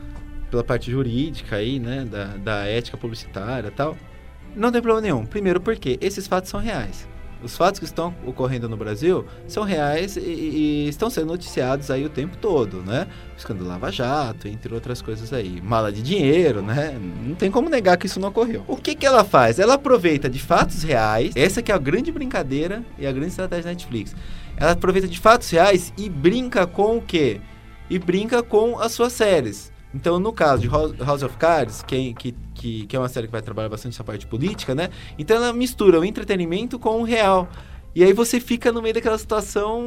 pela 0.49 0.63
parte 0.63 0.89
jurídica 0.91 1.55
aí, 1.57 1.79
né, 1.79 2.05
da, 2.09 2.25
da 2.37 2.65
ética 2.65 2.97
publicitária 2.97 3.67
e 3.67 3.71
tal, 3.71 3.95
não 4.55 4.71
tem 4.71 4.81
problema 4.81 5.01
nenhum. 5.01 5.25
Primeiro 5.25 5.59
porque 5.59 5.97
esses 6.01 6.27
fatos 6.27 6.49
são 6.49 6.59
reais. 6.59 7.07
Os 7.43 7.57
fatos 7.57 7.79
que 7.79 7.85
estão 7.85 8.15
ocorrendo 8.25 8.69
no 8.69 8.77
Brasil 8.77 9.25
são 9.47 9.63
reais 9.63 10.15
e, 10.15 10.21
e 10.21 10.87
estão 10.87 11.09
sendo 11.09 11.27
noticiados 11.27 11.91
aí 11.91 12.05
o 12.05 12.09
tempo 12.09 12.37
todo, 12.37 12.77
né? 12.77 13.07
Escândalo 13.37 13.67
Lava 13.67 13.91
Jato, 13.91 14.47
entre 14.47 14.73
outras 14.73 15.01
coisas 15.01 15.33
aí. 15.33 15.61
Mala 15.61 15.91
de 15.91 16.01
dinheiro, 16.01 16.61
né? 16.61 16.97
Não 17.25 17.35
tem 17.35 17.51
como 17.51 17.69
negar 17.69 17.97
que 17.97 18.05
isso 18.05 18.19
não 18.19 18.29
ocorreu. 18.29 18.63
O 18.67 18.77
que 18.77 18.95
que 18.95 19.05
ela 19.05 19.23
faz? 19.23 19.59
Ela 19.59 19.73
aproveita 19.73 20.29
de 20.29 20.39
fatos 20.39 20.83
reais, 20.83 21.33
essa 21.35 21.61
que 21.61 21.71
é 21.71 21.75
a 21.75 21.77
grande 21.77 22.11
brincadeira 22.11 22.83
e 22.97 23.05
a 23.05 23.11
grande 23.11 23.29
estratégia 23.29 23.65
da 23.65 23.69
Netflix. 23.71 24.15
Ela 24.55 24.71
aproveita 24.71 25.07
de 25.07 25.19
fatos 25.19 25.49
reais 25.49 25.91
e 25.97 26.09
brinca 26.09 26.65
com 26.65 26.97
o 26.97 27.01
quê? 27.01 27.41
E 27.89 27.99
brinca 27.99 28.41
com 28.41 28.79
as 28.79 28.93
suas 28.93 29.11
séries. 29.11 29.73
Então, 29.93 30.19
no 30.19 30.33
caso 30.33 30.61
de 30.63 30.67
House 30.67 31.21
of 31.21 31.37
Cards, 31.37 31.83
que, 31.83 32.13
que, 32.15 32.33
que, 32.63 32.87
que 32.87 32.95
é 32.95 32.99
uma 32.99 33.09
série 33.09 33.27
que 33.27 33.31
vai 33.33 33.41
trabalhar 33.41 33.67
bastante 33.67 33.93
essa 33.93 34.03
parte 34.05 34.25
política, 34.25 34.73
né? 34.73 34.89
Então 35.19 35.35
ela 35.35 35.51
mistura 35.51 35.99
o 35.99 36.05
entretenimento 36.05 36.79
com 36.79 37.01
o 37.01 37.03
real. 37.03 37.49
E 37.93 38.03
aí 38.03 38.13
você 38.13 38.39
fica 38.39 38.71
no 38.71 38.81
meio 38.81 38.93
daquela 38.93 39.17
situação 39.17 39.83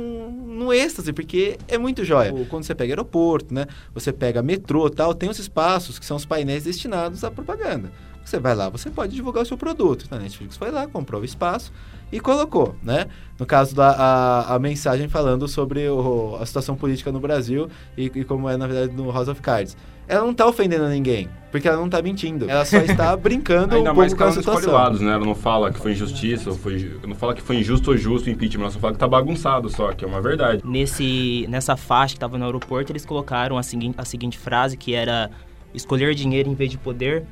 no 0.46 0.72
êxtase, 0.72 1.12
porque 1.12 1.56
é 1.66 1.78
muito 1.78 2.04
jóia. 2.04 2.32
Quando 2.48 2.64
você 2.64 2.74
pega 2.74 2.92
aeroporto, 2.92 3.52
né? 3.52 3.66
Você 3.94 4.12
pega 4.12 4.42
metrô 4.42 4.88
tal, 4.90 5.14
tem 5.14 5.28
os 5.28 5.38
espaços 5.38 5.98
que 5.98 6.04
são 6.04 6.16
os 6.16 6.26
painéis 6.26 6.64
destinados 6.64 7.24
à 7.24 7.30
propaganda. 7.30 7.90
Você 8.26 8.40
vai 8.40 8.56
lá, 8.56 8.68
você 8.68 8.90
pode 8.90 9.14
divulgar 9.14 9.44
o 9.44 9.46
seu 9.46 9.56
produto. 9.56 10.04
Então, 10.04 10.18
a 10.18 10.20
Netflix 10.20 10.56
foi 10.56 10.70
lá, 10.72 10.86
comprou 10.88 11.20
o 11.22 11.24
espaço 11.24 11.72
e 12.10 12.18
colocou, 12.18 12.74
né? 12.82 13.06
No 13.38 13.46
caso 13.46 13.74
da 13.74 13.90
a, 13.90 14.54
a 14.56 14.58
mensagem 14.58 15.08
falando 15.08 15.46
sobre 15.46 15.88
o- 15.88 16.36
a 16.40 16.44
situação 16.44 16.74
política 16.74 17.12
no 17.12 17.20
Brasil 17.20 17.68
e, 17.96 18.10
e 18.14 18.24
como 18.24 18.48
é, 18.50 18.56
na 18.56 18.66
verdade, 18.66 18.92
no 18.92 19.12
House 19.12 19.28
of 19.28 19.40
Cards. 19.40 19.76
Ela 20.08 20.24
não 20.24 20.34
tá 20.34 20.44
ofendendo 20.46 20.88
ninguém, 20.88 21.28
porque 21.52 21.66
ela 21.68 21.76
não 21.76 21.88
tá 21.88 22.02
mentindo. 22.02 22.50
Ela 22.50 22.64
só 22.64 22.78
está 22.82 23.16
brincando 23.16 23.76
Ainda 23.76 23.92
um 23.92 23.94
mais 23.94 24.12
pouco 24.12 24.24
que 24.30 24.34
com 24.34 24.40
a 24.40 24.42
situação. 24.42 24.72
lados, 24.74 25.00
né? 25.00 25.12
Ela 25.12 25.24
não 25.24 25.34
fala 25.34 25.72
que 25.72 25.78
foi 25.78 25.92
injustiça, 25.92 26.50
ou 26.50 26.56
foi, 26.56 26.98
não 27.06 27.14
fala 27.14 27.32
que 27.32 27.42
foi 27.42 27.56
injusto 27.58 27.92
ou 27.92 27.96
justo 27.96 28.26
o 28.28 28.30
impeachment, 28.32 28.62
ela 28.64 28.70
só 28.72 28.78
fala 28.80 28.92
que 28.92 28.98
tá 28.98 29.06
bagunçado 29.08 29.68
só, 29.70 29.92
que 29.92 30.04
é 30.04 30.08
uma 30.08 30.20
verdade. 30.20 30.62
Nesse, 30.64 31.46
nessa 31.48 31.76
faixa 31.76 32.14
que 32.14 32.18
estava 32.18 32.36
no 32.38 32.44
aeroporto, 32.44 32.90
eles 32.90 33.06
colocaram 33.06 33.56
a 33.56 33.62
seguinte, 33.62 33.94
a 33.98 34.04
seguinte 34.04 34.36
frase, 34.36 34.76
que 34.76 34.94
era 34.94 35.30
escolher 35.74 36.14
dinheiro 36.14 36.48
em 36.48 36.54
vez 36.54 36.70
de 36.70 36.78
poder, 36.78 37.24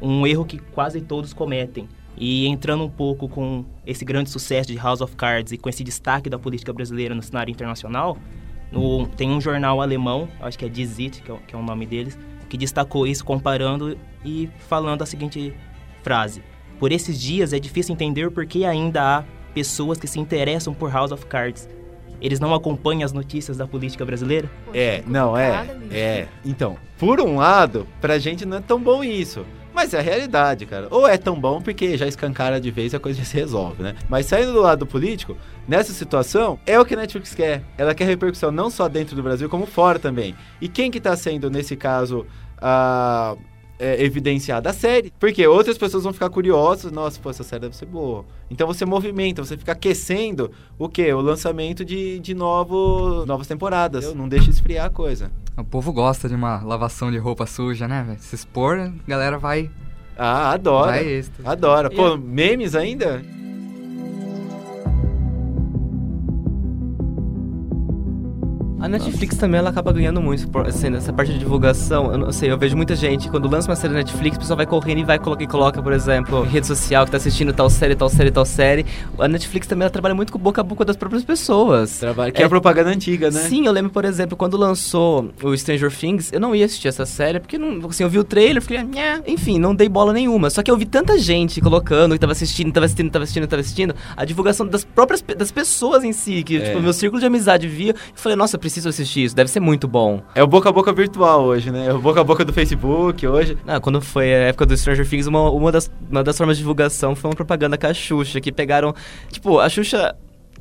um 0.00 0.26
erro 0.26 0.44
que 0.44 0.58
quase 0.58 1.00
todos 1.00 1.32
cometem. 1.32 1.88
E 2.16 2.46
entrando 2.48 2.82
um 2.84 2.88
pouco 2.90 3.28
com 3.28 3.64
esse 3.86 4.04
grande 4.04 4.28
sucesso 4.30 4.72
de 4.72 4.76
House 4.78 5.00
of 5.00 5.14
Cards 5.14 5.52
e 5.52 5.56
com 5.58 5.68
esse 5.68 5.84
destaque 5.84 6.28
da 6.28 6.38
política 6.38 6.72
brasileira 6.72 7.14
no 7.14 7.22
cenário 7.22 7.50
internacional, 7.52 8.18
no- 8.72 9.06
tem 9.06 9.30
um 9.30 9.40
jornal 9.40 9.80
alemão, 9.80 10.28
acho 10.40 10.58
que 10.58 10.64
é 10.64 10.68
Die 10.68 10.84
Zeit, 10.86 11.22
que 11.22 11.30
é, 11.30 11.34
o- 11.34 11.38
que 11.38 11.54
é 11.54 11.58
o 11.58 11.62
nome 11.62 11.86
deles, 11.86 12.18
que 12.48 12.56
destacou 12.56 13.06
isso 13.06 13.24
comparando 13.24 13.96
e 14.24 14.48
falando 14.68 15.02
a 15.02 15.06
seguinte 15.06 15.54
frase. 16.02 16.42
Por 16.78 16.90
esses 16.92 17.20
dias 17.20 17.52
é 17.52 17.58
difícil 17.60 17.92
entender 17.94 18.30
por 18.30 18.46
que 18.46 18.64
ainda 18.64 19.18
há 19.18 19.24
pessoas 19.54 19.98
que 19.98 20.06
se 20.06 20.18
interessam 20.18 20.74
por 20.74 20.90
House 20.92 21.12
of 21.12 21.24
Cards. 21.26 21.68
Eles 22.20 22.40
não 22.40 22.52
acompanham 22.52 23.04
as 23.04 23.12
notícias 23.12 23.56
da 23.56 23.66
política 23.66 24.04
brasileira? 24.04 24.50
É, 24.74 25.02
não, 25.06 25.36
é. 25.36 25.50
Complicado, 25.58 25.78
bicho. 25.80 25.94
É. 25.94 26.28
Então, 26.44 26.76
por 26.98 27.20
um 27.20 27.36
lado, 27.36 27.86
pra 28.00 28.18
gente 28.18 28.44
não 28.44 28.56
é 28.56 28.60
tão 28.60 28.80
bom 28.80 29.04
isso. 29.04 29.44
Mas 29.78 29.94
é 29.94 30.00
a 30.00 30.02
realidade, 30.02 30.66
cara. 30.66 30.88
Ou 30.90 31.06
é 31.06 31.16
tão 31.16 31.40
bom 31.40 31.62
porque 31.62 31.96
já 31.96 32.04
escancara 32.04 32.60
de 32.60 32.68
vez 32.68 32.92
e 32.92 32.96
a 32.96 32.98
coisa 32.98 33.20
já 33.20 33.24
se 33.24 33.36
resolve, 33.36 33.80
né? 33.80 33.94
Mas 34.08 34.26
saindo 34.26 34.52
do 34.52 34.60
lado 34.60 34.84
político, 34.84 35.36
nessa 35.68 35.92
situação, 35.92 36.58
é 36.66 36.80
o 36.80 36.84
que 36.84 36.94
a 36.94 36.96
Netflix 36.96 37.32
quer. 37.32 37.62
Ela 37.78 37.94
quer 37.94 38.04
repercussão 38.04 38.50
não 38.50 38.70
só 38.70 38.88
dentro 38.88 39.14
do 39.14 39.22
Brasil, 39.22 39.48
como 39.48 39.66
fora 39.66 40.00
também. 40.00 40.34
E 40.60 40.68
quem 40.68 40.90
que 40.90 41.00
tá 41.00 41.14
sendo, 41.16 41.48
nesse 41.48 41.76
caso, 41.76 42.26
a... 42.60 43.36
é, 43.78 44.02
evidenciada 44.02 44.70
a 44.70 44.72
série. 44.72 45.12
Porque 45.16 45.46
outras 45.46 45.78
pessoas 45.78 46.02
vão 46.02 46.12
ficar 46.12 46.28
curiosas, 46.28 46.90
nossa, 46.90 47.20
pô, 47.20 47.30
essa 47.30 47.44
série 47.44 47.60
deve 47.60 47.76
ser 47.76 47.86
boa. 47.86 48.24
Então 48.50 48.66
você 48.66 48.84
movimenta, 48.84 49.44
você 49.44 49.56
fica 49.56 49.70
aquecendo 49.70 50.50
o 50.76 50.88
quê? 50.88 51.12
O 51.12 51.20
lançamento 51.20 51.84
de, 51.84 52.18
de 52.18 52.34
novo, 52.34 53.24
novas 53.26 53.46
temporadas. 53.46 54.12
Não 54.12 54.28
deixa 54.28 54.50
esfriar 54.50 54.86
a 54.86 54.90
coisa. 54.90 55.30
O 55.58 55.64
povo 55.64 55.92
gosta 55.92 56.28
de 56.28 56.34
uma 56.34 56.62
lavação 56.62 57.10
de 57.10 57.18
roupa 57.18 57.44
suja, 57.44 57.88
né, 57.88 58.04
velho? 58.06 58.18
Se 58.20 58.34
expor, 58.34 58.78
a 58.78 58.92
galera 59.06 59.38
vai 59.38 59.68
Ah, 60.16 60.52
adora. 60.52 60.92
Vai 60.92 61.04
êxtase. 61.06 61.48
Adora. 61.48 61.90
Pô, 61.90 62.14
E- 62.14 62.18
memes 62.18 62.74
ainda? 62.74 63.22
A 68.88 68.90
Netflix 68.90 69.36
também 69.36 69.58
ela 69.58 69.68
acaba 69.68 69.92
ganhando 69.92 70.18
muito 70.22 70.48
por, 70.48 70.66
assim, 70.66 70.88
nessa 70.88 71.12
parte 71.12 71.30
de 71.34 71.38
divulgação. 71.38 72.10
Eu 72.10 72.16
não 72.16 72.32
sei, 72.32 72.50
eu 72.50 72.56
vejo 72.56 72.74
muita 72.74 72.96
gente, 72.96 73.28
quando 73.28 73.46
lança 73.46 73.68
uma 73.68 73.76
série 73.76 73.92
na 73.92 73.98
Netflix, 73.98 74.38
o 74.38 74.40
pessoal 74.40 74.56
vai 74.56 74.64
correndo 74.64 75.00
e 75.00 75.04
vai 75.04 75.18
coloca, 75.18 75.42
e 75.44 75.46
coloca, 75.46 75.82
por 75.82 75.92
exemplo, 75.92 76.42
em 76.46 76.48
rede 76.48 76.66
social 76.66 77.04
que 77.04 77.10
tá 77.10 77.18
assistindo 77.18 77.52
tal 77.52 77.68
série, 77.68 77.94
tal 77.94 78.08
série, 78.08 78.30
tal 78.30 78.46
série. 78.46 78.86
A 79.18 79.28
Netflix 79.28 79.66
também 79.66 79.82
ela 79.82 79.90
trabalha 79.90 80.14
muito 80.14 80.32
com 80.32 80.38
boca 80.38 80.62
a 80.62 80.64
boca 80.64 80.86
das 80.86 80.96
próprias 80.96 81.22
pessoas. 81.22 81.98
Trabalho, 81.98 82.32
que 82.32 82.40
é, 82.42 82.46
a 82.46 82.48
propaganda 82.48 82.88
antiga, 82.88 83.30
né? 83.30 83.40
Sim, 83.42 83.66
eu 83.66 83.72
lembro, 83.72 83.90
por 83.90 84.06
exemplo, 84.06 84.38
quando 84.38 84.56
lançou 84.56 85.28
o 85.42 85.54
Stranger 85.54 85.94
Things, 85.94 86.32
eu 86.32 86.40
não 86.40 86.54
ia 86.56 86.64
assistir 86.64 86.88
essa 86.88 87.04
série, 87.04 87.40
porque 87.40 87.58
não, 87.58 87.86
assim, 87.90 88.04
eu 88.04 88.08
vi 88.08 88.18
o 88.18 88.24
trailer, 88.24 88.62
fiquei, 88.62 88.82
"Nhé", 88.82 89.20
enfim, 89.26 89.58
não 89.58 89.74
dei 89.74 89.90
bola 89.90 90.14
nenhuma. 90.14 90.48
Só 90.48 90.62
que 90.62 90.70
eu 90.70 90.78
vi 90.78 90.86
tanta 90.86 91.18
gente 91.18 91.60
colocando, 91.60 92.14
que 92.14 92.18
tava 92.18 92.32
assistindo, 92.32 92.72
tava 92.72 92.86
assistindo, 92.86 93.10
tava 93.10 93.24
assistindo, 93.24 93.46
tava 93.46 93.60
assistindo, 93.60 93.94
a 94.16 94.24
divulgação 94.24 94.66
das 94.66 94.82
próprias 94.82 95.20
das 95.36 95.52
pessoas 95.52 96.04
em 96.04 96.12
si, 96.14 96.42
que, 96.42 96.56
É. 96.56 96.60
tipo, 96.70 96.80
meu 96.80 96.94
círculo 96.94 97.20
de 97.20 97.26
amizade 97.26 97.68
via, 97.68 97.94
e 98.16 98.18
falei, 98.18 98.34
nossa, 98.34 98.56
eu 98.56 98.60
preciso 98.78 98.88
assistir 98.88 99.24
isso, 99.24 99.36
deve 99.36 99.50
ser 99.50 99.60
muito 99.60 99.88
bom. 99.88 100.22
É 100.34 100.42
o 100.42 100.46
boca 100.46 100.68
a 100.68 100.72
boca 100.72 100.92
virtual 100.92 101.44
hoje, 101.44 101.70
né? 101.70 101.86
É 101.86 101.92
o 101.92 101.98
boca 101.98 102.20
a 102.20 102.24
boca 102.24 102.44
do 102.44 102.52
Facebook 102.52 103.26
hoje. 103.26 103.58
Ah, 103.66 103.80
quando 103.80 104.00
foi 104.00 104.32
a 104.32 104.38
época 104.48 104.66
do 104.66 104.76
Stranger 104.76 105.08
Things, 105.08 105.26
uma, 105.26 105.50
uma, 105.50 105.72
das, 105.72 105.90
uma 106.10 106.22
das 106.22 106.36
formas 106.36 106.56
de 106.56 106.62
divulgação 106.62 107.14
foi 107.14 107.30
uma 107.30 107.36
propaganda 107.36 107.76
com 107.76 107.86
a 107.86 107.94
Xuxa, 107.94 108.40
que 108.40 108.52
pegaram. 108.52 108.94
Tipo, 109.30 109.58
a 109.58 109.68
Xuxa 109.68 110.14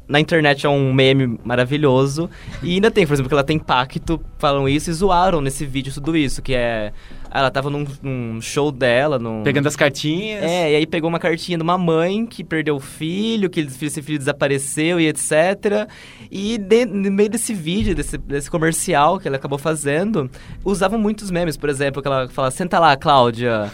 na 0.07 0.19
internet 0.19 0.65
é 0.65 0.69
um 0.69 0.93
meme 0.93 1.39
maravilhoso. 1.43 2.29
E 2.63 2.73
ainda 2.73 2.89
tem, 2.89 3.05
por 3.05 3.13
exemplo, 3.13 3.27
que 3.27 3.35
ela 3.35 3.43
tem 3.43 3.59
pacto, 3.59 4.19
falam 4.39 4.67
isso 4.67 4.89
e 4.89 4.93
zoaram 4.93 5.41
nesse 5.41 5.65
vídeo 5.65 5.93
tudo 5.93 6.15
isso, 6.15 6.41
que 6.41 6.53
é. 6.53 6.93
Ela 7.31 7.51
tava 7.51 7.69
num, 7.69 7.85
num 8.01 8.41
show 8.41 8.71
dela, 8.71 9.19
num. 9.19 9.43
Pegando 9.43 9.67
as 9.67 9.75
cartinhas. 9.75 10.43
É, 10.43 10.71
e 10.71 10.75
aí 10.77 10.85
pegou 10.87 11.09
uma 11.09 11.19
cartinha 11.19 11.57
de 11.57 11.63
uma 11.63 11.77
mãe 11.77 12.25
que 12.25 12.43
perdeu 12.43 12.75
o 12.75 12.79
filho, 12.79 13.49
que 13.49 13.59
esse 13.59 14.01
filho 14.01 14.17
desapareceu 14.17 14.99
e 14.99 15.07
etc. 15.07 15.87
E 16.31 16.57
de- 16.57 16.85
no 16.85 17.11
meio 17.11 17.29
desse 17.29 17.53
vídeo, 17.53 17.93
desse, 17.95 18.17
desse 18.17 18.49
comercial 18.49 19.19
que 19.19 19.27
ela 19.27 19.37
acabou 19.37 19.57
fazendo, 19.57 20.29
usavam 20.63 20.97
muitos 20.99 21.29
memes. 21.31 21.57
Por 21.57 21.69
exemplo, 21.69 22.01
que 22.01 22.07
ela 22.07 22.27
fala, 22.29 22.51
senta 22.51 22.79
lá, 22.79 22.95
Cláudia. 22.95 23.71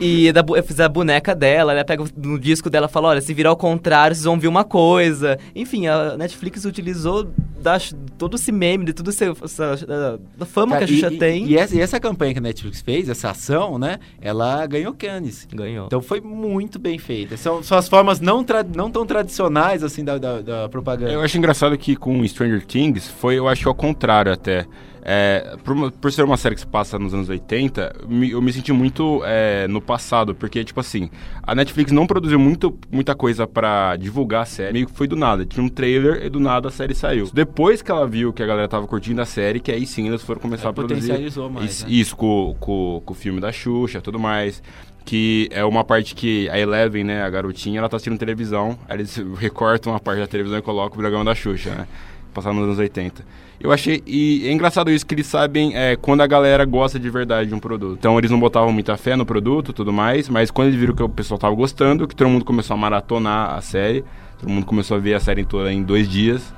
E 0.00 0.32
da, 0.32 0.44
eu 0.48 0.62
fiz 0.62 0.80
a 0.80 0.88
boneca 0.88 1.34
dela, 1.34 1.72
ela 1.72 1.84
pega 1.84 2.04
no 2.16 2.38
disco 2.38 2.68
dela 2.68 2.86
e 2.86 2.92
fala, 2.92 3.08
olha, 3.08 3.20
se 3.20 3.32
virar 3.32 3.50
ao 3.50 3.56
contrário, 3.56 4.14
vocês 4.14 4.24
vão 4.24 4.38
ver 4.38 4.48
uma 4.48 4.64
coisa. 4.64 5.38
Enfim, 5.54 5.86
a 5.86 6.16
Netflix 6.16 6.64
utilizou 6.64 7.30
da, 7.62 7.78
todo 8.18 8.36
esse 8.36 8.52
meme, 8.52 8.84
de 8.84 8.92
tudo 8.92 9.10
esse, 9.10 9.24
essa, 9.24 9.76
da, 9.86 10.18
da 10.36 10.44
fama 10.46 10.72
Cara, 10.72 10.86
que 10.86 10.92
a 10.92 10.96
Xuxa 10.96 11.12
e, 11.12 11.18
tem. 11.18 11.46
E 11.46 11.56
essa, 11.56 11.76
e 11.76 11.80
essa 11.80 11.98
campanha 12.00 12.32
que 12.32 12.38
a 12.38 12.42
Netflix 12.42 12.80
fez, 12.80 13.08
essa 13.08 13.30
ação, 13.30 13.78
né? 13.78 13.98
Ela 14.20 14.66
ganhou 14.66 14.92
Cannes. 14.92 15.46
Ganhou. 15.52 15.86
Então 15.86 16.02
foi 16.02 16.20
muito 16.20 16.78
bem 16.78 16.98
feita. 16.98 17.36
São, 17.36 17.62
são 17.62 17.78
as 17.78 17.88
formas 17.88 18.20
não, 18.20 18.44
tra- 18.44 18.62
não 18.64 18.90
tão 18.90 19.06
tradicionais, 19.06 19.82
assim, 19.82 20.04
da, 20.04 20.18
da, 20.18 20.40
da 20.40 20.68
propaganda. 20.68 21.12
Eu 21.12 21.22
acho 21.22 21.38
engraçado 21.38 21.76
que 21.78 21.96
com 21.96 22.26
Stranger 22.26 22.66
Things 22.66 23.08
foi, 23.08 23.38
eu 23.38 23.48
acho 23.48 23.68
ao 23.68 23.74
contrário 23.74 24.32
até. 24.32 24.66
É, 25.04 25.56
por, 25.64 25.90
por 25.90 26.12
ser 26.12 26.22
uma 26.22 26.36
série 26.36 26.54
que 26.54 26.60
se 26.60 26.66
passa 26.66 26.96
nos 26.96 27.12
anos 27.12 27.28
80, 27.28 27.92
me- 28.08 28.30
eu 28.30 28.40
me 28.40 28.52
senti 28.52 28.72
muito 28.72 29.20
é, 29.24 29.66
no 29.66 29.80
passado, 29.80 30.32
porque, 30.32 30.62
tipo 30.64 30.78
assim, 30.78 31.10
a 31.42 31.54
Netflix 31.56 31.90
não 31.90 32.06
produziu 32.06 32.38
muito, 32.38 32.78
muita 32.90 33.12
coisa 33.14 33.44
pra 33.44 33.96
divulgar 33.96 34.42
a 34.42 34.46
série, 34.46 34.72
meio 34.74 34.86
que 34.86 34.92
foi 34.92 35.08
do 35.08 35.16
nada. 35.16 35.44
Tinha 35.44 35.64
um 35.64 35.68
trailer 35.68 36.24
e 36.24 36.30
do 36.30 36.38
nada 36.38 36.68
a 36.68 36.70
série 36.70 36.94
saiu. 36.94 37.28
Depois 37.34 37.82
que 37.82 37.90
ela 37.90 38.06
viu 38.06 38.32
que 38.32 38.44
a 38.44 38.46
galera 38.46 38.68
tava 38.68 38.86
curtindo 38.86 39.20
a 39.20 39.26
série, 39.26 39.58
que 39.58 39.72
aí 39.72 39.84
sim 39.86 40.06
eles 40.06 40.22
foram 40.22 40.40
começar 40.40 40.68
É, 40.68 40.70
a 40.70 40.72
produzir. 40.72 41.12
mais, 41.50 41.70
Isso, 41.72 41.84
né? 41.86 41.92
isso 41.92 42.16
com, 42.16 42.56
com, 42.60 43.02
com 43.04 43.12
o 43.12 43.16
filme 43.16 43.40
da 43.40 43.50
Xuxa 43.50 43.98
e 43.98 44.00
tudo 44.02 44.20
mais. 44.20 44.62
Que 45.04 45.48
é 45.50 45.64
uma 45.64 45.82
parte 45.82 46.14
que 46.14 46.48
a 46.48 46.56
Eleven, 46.60 47.02
né, 47.02 47.24
a 47.24 47.28
garotinha, 47.28 47.80
ela 47.80 47.88
tá 47.88 47.96
assistindo 47.96 48.16
televisão, 48.16 48.78
aí 48.88 48.98
eles 48.98 49.16
recortam 49.36 49.92
uma 49.92 49.98
parte 49.98 50.20
da 50.20 50.28
televisão 50.28 50.58
e 50.60 50.62
colocam 50.62 50.96
o 50.96 51.00
programa 51.00 51.24
da 51.24 51.34
Xuxa, 51.34 51.70
né? 51.74 51.88
Passado 52.32 52.54
nos 52.54 52.64
anos 52.64 52.78
80. 52.78 53.24
Eu 53.60 53.70
achei. 53.70 54.02
E 54.06 54.46
é 54.48 54.52
engraçado 54.52 54.90
isso 54.90 55.04
que 55.06 55.14
eles 55.14 55.26
sabem 55.26 55.76
é, 55.76 55.94
quando 55.96 56.20
a 56.22 56.26
galera 56.26 56.64
gosta 56.64 56.98
de 56.98 57.08
verdade 57.10 57.48
de 57.50 57.54
um 57.54 57.58
produto. 57.60 57.96
Então 57.98 58.18
eles 58.18 58.30
não 58.30 58.40
botavam 58.40 58.72
muita 58.72 58.96
fé 58.96 59.14
no 59.16 59.24
produto 59.26 59.70
e 59.70 59.74
tudo 59.74 59.92
mais, 59.92 60.28
mas 60.28 60.50
quando 60.50 60.68
eles 60.68 60.80
viram 60.80 60.94
que 60.94 61.02
o 61.02 61.08
pessoal 61.08 61.38
tava 61.38 61.54
gostando, 61.54 62.08
que 62.08 62.16
todo 62.16 62.28
mundo 62.28 62.44
começou 62.44 62.74
a 62.74 62.76
maratonar 62.76 63.54
a 63.54 63.60
série, 63.60 64.04
todo 64.40 64.48
mundo 64.50 64.66
começou 64.66 64.96
a 64.96 65.00
ver 65.00 65.14
a 65.14 65.20
série 65.20 65.44
toda 65.44 65.72
em 65.72 65.82
dois 65.82 66.08
dias. 66.08 66.52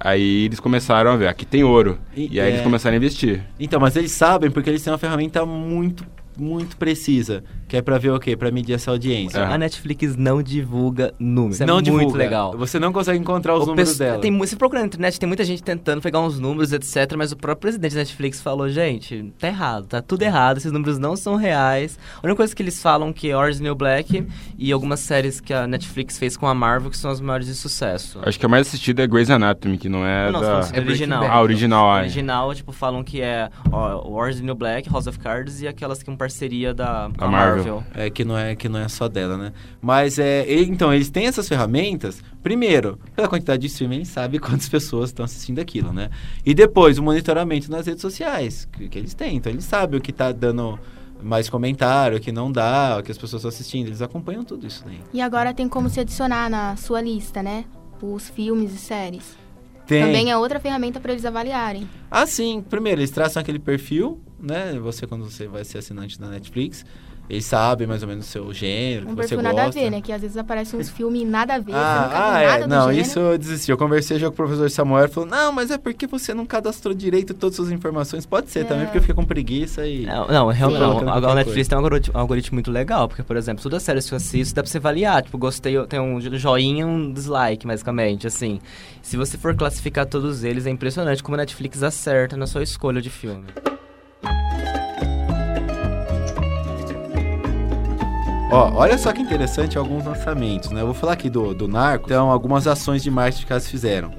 Aí 0.00 0.46
eles 0.46 0.58
começaram 0.58 1.12
a 1.12 1.16
ver, 1.16 1.28
aqui 1.28 1.46
tem 1.46 1.62
ouro. 1.62 1.96
E- 2.16 2.28
E, 2.32 2.40
aí 2.40 2.46
é. 2.48 2.52
eles 2.54 2.62
começaram 2.62 2.94
a 2.94 2.96
investir. 2.96 3.40
Então, 3.60 3.78
mas 3.78 3.94
eles 3.94 4.10
sabem 4.10 4.50
porque 4.50 4.68
eles 4.68 4.82
têm 4.82 4.92
uma 4.92 4.98
ferramenta 4.98 5.46
muito, 5.46 6.04
muito 6.36 6.76
precisa. 6.76 7.42
Que 7.68 7.76
é 7.76 7.82
pra 7.82 7.98
ver 7.98 8.10
o 8.10 8.20
quê? 8.20 8.36
Pra 8.36 8.50
medir 8.50 8.74
essa 8.74 8.90
audiência. 8.90 9.38
É. 9.38 9.44
A 9.44 9.56
Netflix 9.56 10.16
não 10.16 10.42
divulga 10.42 11.14
números. 11.18 11.56
Isso 11.56 11.66
não 11.66 11.78
é 11.78 11.82
divulga. 11.82 12.04
muito 12.04 12.16
legal. 12.16 12.56
Você 12.56 12.78
não 12.78 12.92
consegue 12.92 13.18
encontrar 13.18 13.54
os 13.54 13.64
O 13.64 13.66
números 13.66 13.96
dela. 13.96 14.18
Tem, 14.20 14.46
se 14.46 14.56
procurar 14.56 14.80
na 14.80 14.86
internet, 14.86 15.18
tem 15.18 15.26
muita 15.26 15.44
gente 15.44 15.62
tentando 15.62 16.02
pegar 16.02 16.20
uns 16.20 16.38
números, 16.38 16.72
etc. 16.72 17.14
Mas 17.16 17.32
o 17.32 17.36
próprio 17.36 17.60
presidente 17.62 17.94
da 17.94 18.00
Netflix 18.00 18.40
falou, 18.40 18.68
gente, 18.68 19.32
tá 19.38 19.48
errado, 19.48 19.86
tá 19.86 20.02
tudo 20.02 20.22
errado, 20.22 20.58
esses 20.58 20.72
números 20.72 20.98
não 20.98 21.16
são 21.16 21.36
reais. 21.36 21.98
A 22.16 22.26
única 22.26 22.36
coisa 22.36 22.54
que 22.54 22.62
eles 22.62 22.80
falam 22.82 23.12
que 23.12 23.30
é 23.30 23.36
Orange 23.36 23.52
is 23.52 23.58
the 23.58 23.64
New 23.64 23.74
Black 23.74 24.26
e 24.58 24.72
algumas 24.72 25.00
séries 25.00 25.40
que 25.40 25.52
a 25.52 25.66
Netflix 25.66 26.18
fez 26.18 26.36
com 26.36 26.46
a 26.46 26.54
Marvel, 26.54 26.90
que 26.90 26.96
são 26.96 27.10
as 27.10 27.20
maiores 27.20 27.46
de 27.46 27.54
sucesso. 27.54 28.20
Acho 28.22 28.38
que 28.38 28.46
a 28.46 28.48
mais 28.48 28.66
assistida 28.66 29.02
é 29.02 29.06
Grey's 29.06 29.30
Anatomy, 29.30 29.78
que 29.78 29.88
não 29.88 30.06
é 30.06 30.30
não, 30.30 30.40
da... 30.40 30.62
sobre 30.62 30.80
É 30.80 30.84
original. 30.84 31.20
Bad. 31.20 31.32
Ah, 31.32 31.40
original, 31.42 31.96
é. 31.96 32.00
original, 32.00 32.54
tipo, 32.54 32.72
falam 32.72 33.02
que 33.02 33.20
é 33.20 33.48
ó, 33.70 34.08
o 34.08 34.14
Orange 34.14 34.36
is 34.36 34.40
the 34.40 34.46
New 34.46 34.54
Black, 34.54 34.90
House 34.90 35.06
of 35.06 35.18
Cards 35.18 35.62
e 35.62 35.68
aquelas 35.68 35.98
que 35.98 36.06
são 36.06 36.16
parceria 36.22 36.72
da 36.72 37.10
Marvel. 37.18 37.28
Marvel. 37.28 37.84
É 37.94 38.08
que 38.08 38.24
não 38.24 38.38
é 38.38 38.54
que 38.54 38.68
não 38.68 38.78
é 38.78 38.88
só 38.88 39.08
dela, 39.08 39.36
né? 39.36 39.52
Mas 39.80 40.18
é, 40.18 40.46
então 40.62 40.94
eles 40.94 41.10
têm 41.10 41.26
essas 41.26 41.48
ferramentas. 41.48 42.22
Primeiro, 42.42 42.98
pela 43.14 43.28
quantidade 43.28 43.62
de 43.62 43.66
streaming, 43.66 43.96
eles 43.96 44.08
sabem 44.08 44.38
quantas 44.38 44.68
pessoas 44.70 45.10
estão 45.10 45.24
assistindo 45.24 45.58
aquilo, 45.58 45.92
né? 45.92 46.10
E 46.46 46.54
depois 46.54 46.98
o 46.98 47.02
monitoramento 47.02 47.70
nas 47.70 47.86
redes 47.86 48.02
sociais 48.02 48.68
que, 48.72 48.88
que 48.88 48.98
eles 48.98 49.14
têm. 49.14 49.36
Então 49.36 49.50
eles 49.50 49.64
sabem 49.64 49.98
o 49.98 50.02
que 50.02 50.12
tá 50.12 50.30
dando 50.30 50.78
mais 51.20 51.48
comentário, 51.48 52.18
o 52.18 52.20
que 52.20 52.30
não 52.30 52.50
dá, 52.52 52.98
o 53.00 53.02
que 53.02 53.10
as 53.10 53.18
pessoas 53.18 53.40
estão 53.40 53.48
assistindo. 53.48 53.88
Eles 53.88 54.00
acompanham 54.00 54.44
tudo 54.44 54.64
isso 54.64 54.84
daí. 54.84 55.00
E 55.12 55.20
agora 55.20 55.52
tem 55.52 55.68
como 55.68 55.90
se 55.90 55.98
adicionar 55.98 56.48
na 56.48 56.76
sua 56.76 57.00
lista, 57.00 57.42
né? 57.42 57.64
Os 58.00 58.28
filmes 58.30 58.72
e 58.72 58.78
séries. 58.78 59.36
Tem. 59.86 60.04
Também 60.04 60.30
é 60.30 60.36
outra 60.36 60.60
ferramenta 60.60 61.00
para 61.00 61.12
eles 61.12 61.24
avaliarem. 61.24 61.88
Ah, 62.10 62.26
sim. 62.26 62.64
Primeiro, 62.68 63.00
eles 63.00 63.10
traçam 63.10 63.40
aquele 63.40 63.58
perfil, 63.58 64.20
né? 64.42 64.78
Você, 64.82 65.06
quando 65.06 65.24
você 65.24 65.46
vai 65.46 65.64
ser 65.64 65.78
assinante 65.78 66.18
da 66.20 66.26
Netflix, 66.28 66.84
eles 67.30 67.44
sabem 67.46 67.86
mais 67.86 68.02
ou 68.02 68.08
menos 68.08 68.26
o 68.26 68.28
seu 68.28 68.52
gênero, 68.52 69.06
Um 69.08 69.14
que 69.14 69.22
você 69.28 69.36
gosta. 69.36 69.52
nada 69.52 69.68
a 69.68 69.70
ver, 69.70 69.90
né? 69.90 70.00
Que 70.02 70.12
às 70.12 70.20
vezes 70.20 70.36
aparecem 70.36 70.78
uns 70.78 70.90
filmes 70.90 71.26
nada 71.26 71.54
a 71.54 71.58
ver, 71.58 71.66
você 71.66 71.78
nunca 71.78 71.78
Ah, 71.78 72.34
ah 72.34 72.40
é. 72.42 72.60
do 72.62 72.68
Não, 72.68 72.88
gênero. 72.88 73.00
isso 73.06 73.18
eu 73.20 73.38
desisti. 73.38 73.70
Eu 73.70 73.78
conversei 73.78 74.18
já 74.18 74.26
com 74.26 74.32
o 74.32 74.36
professor 74.36 74.68
Samuel, 74.68 75.04
ele 75.04 75.12
falou, 75.12 75.30
não, 75.30 75.52
mas 75.52 75.70
é 75.70 75.78
porque 75.78 76.06
você 76.06 76.34
não 76.34 76.44
cadastrou 76.44 76.92
direito 76.92 77.32
todas 77.32 77.54
as 77.54 77.56
suas 77.64 77.70
informações. 77.72 78.26
Pode 78.26 78.50
ser 78.50 78.66
também, 78.66 78.82
É. 78.82 78.86
porque 78.86 78.98
eu 78.98 79.02
fiquei 79.02 79.14
com 79.14 79.24
preguiça 79.24 79.86
e... 79.86 80.04
Não, 80.04 80.26
não, 80.26 80.48
realmente 80.48 80.80
não. 80.80 80.98
Colocando 80.98 81.28
A, 81.28 81.34
Netflix 81.36 81.68
tem 81.68 81.78
um 81.78 81.80
algoritmo, 81.80 82.14
um 82.16 82.20
algoritmo 82.20 82.56
muito 82.56 82.70
legal, 82.72 83.06
porque, 83.08 83.22
por 83.22 83.36
exemplo, 83.36 83.62
todas 83.62 83.76
as 83.78 83.82
séries 83.84 84.08
que 84.08 84.12
eu 84.14 84.16
assisto 84.16 84.54
dá 84.54 84.62
pra 84.62 84.70
você 84.70 84.78
avaliar. 84.78 85.22
Tipo, 85.22 85.38
gostei, 85.38 85.74
tem 85.86 86.00
um 86.00 86.20
joinha 86.20 86.80
e 86.82 86.84
um 86.84 87.12
dislike, 87.12 87.66
basicamente, 87.66 88.26
assim. 88.26 88.60
Se 89.00 89.16
você 89.16 89.38
for 89.38 89.54
classificar 89.54 90.04
todos 90.06 90.42
eles, 90.44 90.66
é 90.66 90.70
impressionante 90.70 91.22
como 91.22 91.36
a 91.36 91.38
Netflix 91.38 91.82
acerta 91.84 92.36
na 92.36 92.46
sua 92.48 92.62
escolha 92.64 93.00
de 93.00 93.08
filme. 93.10 93.44
Ó, 98.52 98.70
olha 98.74 98.98
só 98.98 99.10
que 99.12 99.22
interessante 99.22 99.78
alguns 99.78 100.04
lançamentos, 100.04 100.70
né? 100.70 100.82
Eu 100.82 100.84
vou 100.84 100.94
falar 100.94 101.14
aqui 101.14 101.30
do, 101.30 101.54
do 101.54 101.66
Narco, 101.66 102.04
então 102.04 102.30
algumas 102.30 102.66
ações 102.66 103.02
de 103.02 103.10
marketing 103.10 103.46
que 103.46 103.52
elas 103.52 103.66
fizeram. 103.66 104.12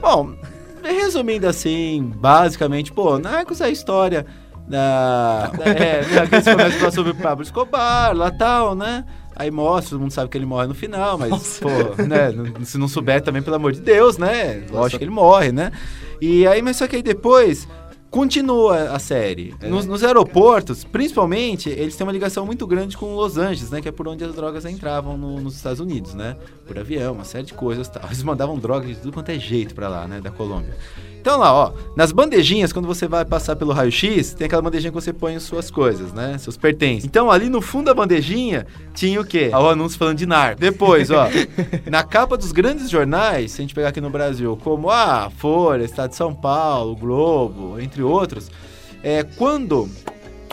Bom, 0.00 0.34
resumindo 0.82 1.46
assim, 1.46 2.10
basicamente, 2.16 2.90
pô, 2.90 3.18
Narcos 3.18 3.60
é 3.60 3.66
a 3.66 3.68
história 3.68 4.24
da... 4.66 5.48
da 5.48 5.64
é, 5.68 6.02
né, 6.02 6.26
que 6.26 6.34
eles 6.34 6.44
começam 6.46 6.76
a 6.76 6.78
falar 6.78 6.90
sobre 6.92 7.12
o 7.12 7.14
Pablo 7.14 7.44
Escobar, 7.44 8.16
lá 8.16 8.30
tal, 8.30 8.74
né? 8.74 9.04
Aí 9.36 9.50
mostra, 9.50 9.90
todo 9.90 10.00
mundo 10.00 10.12
sabe 10.12 10.30
que 10.30 10.38
ele 10.38 10.46
morre 10.46 10.66
no 10.66 10.74
final, 10.74 11.18
mas, 11.18 11.60
pô, 11.60 11.68
né? 12.02 12.32
Se 12.64 12.78
não 12.78 12.88
souber 12.88 13.20
também, 13.20 13.42
pelo 13.42 13.56
amor 13.56 13.72
de 13.72 13.80
Deus, 13.80 14.16
né? 14.16 14.62
Lógico 14.70 14.98
que 14.98 15.04
ele 15.04 15.10
morre, 15.10 15.52
né? 15.52 15.70
E 16.22 16.46
aí, 16.46 16.62
mas 16.62 16.78
só 16.78 16.86
que 16.86 16.96
aí 16.96 17.02
depois 17.02 17.68
continua 18.14 18.90
a 18.92 18.98
série. 19.00 19.52
Nos, 19.68 19.86
nos 19.86 20.04
aeroportos, 20.04 20.84
principalmente, 20.84 21.68
eles 21.68 21.96
têm 21.96 22.06
uma 22.06 22.12
ligação 22.12 22.46
muito 22.46 22.64
grande 22.64 22.96
com 22.96 23.12
Los 23.16 23.36
Angeles, 23.36 23.70
né? 23.72 23.80
Que 23.82 23.88
é 23.88 23.92
por 23.92 24.06
onde 24.06 24.22
as 24.22 24.32
drogas 24.36 24.64
entravam 24.64 25.18
no- 25.18 25.40
nos 25.40 25.56
Estados 25.56 25.80
Unidos, 25.80 26.14
né? 26.14 26.36
Por 26.64 26.78
avião, 26.78 27.12
uma 27.14 27.24
série 27.24 27.44
de 27.44 27.54
coisas 27.54 27.88
e 27.88 27.90
tal. 27.92 28.04
Eles 28.06 28.22
mandavam 28.22 28.56
drogas 28.56 28.88
de 28.90 28.94
tudo 28.96 29.12
quanto 29.12 29.30
é 29.30 29.38
jeito 29.38 29.74
pra 29.74 29.88
lá, 29.88 30.06
né? 30.06 30.20
Da 30.20 30.30
Colômbia. 30.30 30.76
Então 31.24 31.38
lá, 31.38 31.54
ó, 31.54 31.72
nas 31.96 32.12
bandejinhas, 32.12 32.70
quando 32.70 32.84
você 32.84 33.08
vai 33.08 33.24
passar 33.24 33.56
pelo 33.56 33.72
raio-x, 33.72 34.34
tem 34.34 34.44
aquela 34.44 34.60
bandejinha 34.60 34.90
que 34.90 34.94
você 34.94 35.10
põe 35.10 35.34
as 35.34 35.42
suas 35.42 35.70
coisas, 35.70 36.12
né? 36.12 36.36
Seus 36.36 36.58
pertences. 36.58 37.06
Então 37.06 37.30
ali 37.30 37.48
no 37.48 37.62
fundo 37.62 37.86
da 37.86 37.94
bandejinha 37.94 38.66
tinha 38.92 39.18
o 39.18 39.24
quê? 39.24 39.50
O 39.50 39.70
anúncio 39.70 39.98
falando 39.98 40.18
de 40.18 40.26
narco. 40.26 40.60
Depois, 40.60 41.10
ó, 41.10 41.26
na 41.90 42.02
capa 42.02 42.36
dos 42.36 42.52
grandes 42.52 42.90
jornais, 42.90 43.52
se 43.52 43.62
a 43.62 43.62
gente 43.62 43.74
pegar 43.74 43.88
aqui 43.88 44.02
no 44.02 44.10
Brasil, 44.10 44.54
como 44.62 44.90
a 44.90 45.30
Folha, 45.30 45.84
Estado 45.84 46.10
de 46.10 46.16
São 46.16 46.34
Paulo, 46.34 46.94
Globo, 46.94 47.80
entre 47.80 48.02
outros, 48.02 48.50
é, 49.02 49.22
quando 49.22 49.88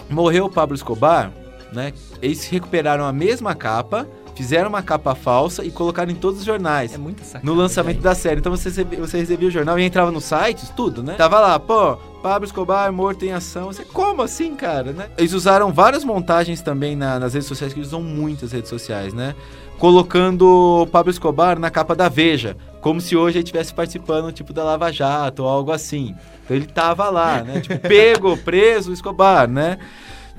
morreu 0.09 0.45
o 0.45 0.49
Pablo 0.49 0.73
Escobar, 0.73 1.33
né? 1.73 1.91
Eles 2.21 2.47
recuperaram 2.47 3.03
a 3.03 3.11
mesma 3.11 3.53
capa, 3.53 4.07
fizeram 4.35 4.69
uma 4.69 4.81
capa 4.81 5.13
falsa 5.15 5.63
e 5.63 5.71
colocaram 5.71 6.11
em 6.11 6.15
todos 6.15 6.39
os 6.39 6.45
jornais. 6.45 6.93
É 6.93 6.97
muito 6.97 7.23
sacanagem. 7.23 7.45
No 7.45 7.53
lançamento 7.53 7.99
da 8.01 8.15
série. 8.15 8.39
Então 8.39 8.51
você 8.55 8.69
recebia, 8.69 8.99
você 8.99 9.17
recebia 9.17 9.47
o 9.47 9.51
jornal 9.51 9.77
e 9.79 9.83
entrava 9.83 10.11
nos 10.11 10.23
sites, 10.25 10.69
tudo, 10.75 11.03
né? 11.03 11.13
Tava 11.15 11.39
lá, 11.39 11.59
pô, 11.59 11.95
Pablo 12.21 12.45
Escobar 12.45 12.91
morto 12.91 13.23
em 13.25 13.31
ação. 13.31 13.67
Você, 13.67 13.83
como 13.83 14.21
assim, 14.21 14.55
cara, 14.55 14.91
né? 14.93 15.09
Eles 15.17 15.33
usaram 15.33 15.71
várias 15.73 16.03
montagens 16.03 16.61
também 16.61 16.95
na- 16.95 17.19
nas 17.19 17.33
redes 17.33 17.47
sociais, 17.47 17.73
que 17.73 17.79
eles 17.79 17.89
usam 17.89 18.01
muitas 18.01 18.51
redes 18.51 18.69
sociais, 18.69 19.13
né? 19.13 19.35
Colocando 19.77 20.81
o 20.83 20.85
Pablo 20.87 21.09
Escobar 21.09 21.57
na 21.57 21.71
capa 21.71 21.95
da 21.95 22.07
Veja, 22.07 22.55
como 22.81 23.01
se 23.01 23.15
hoje 23.17 23.37
ele 23.39 23.43
estivesse 23.43 23.73
participando, 23.73 24.31
tipo, 24.31 24.53
da 24.53 24.63
Lava 24.63 24.91
Jato 24.91 25.41
ou 25.41 25.49
algo 25.49 25.71
assim. 25.71 26.13
Então 26.45 26.55
ele 26.55 26.67
tava 26.67 27.09
lá, 27.09 27.41
né? 27.43 27.61
Tipo, 27.61 27.79
pego, 27.89 28.37
preso, 28.37 28.93
Escobar, 28.93 29.47
né? 29.49 29.79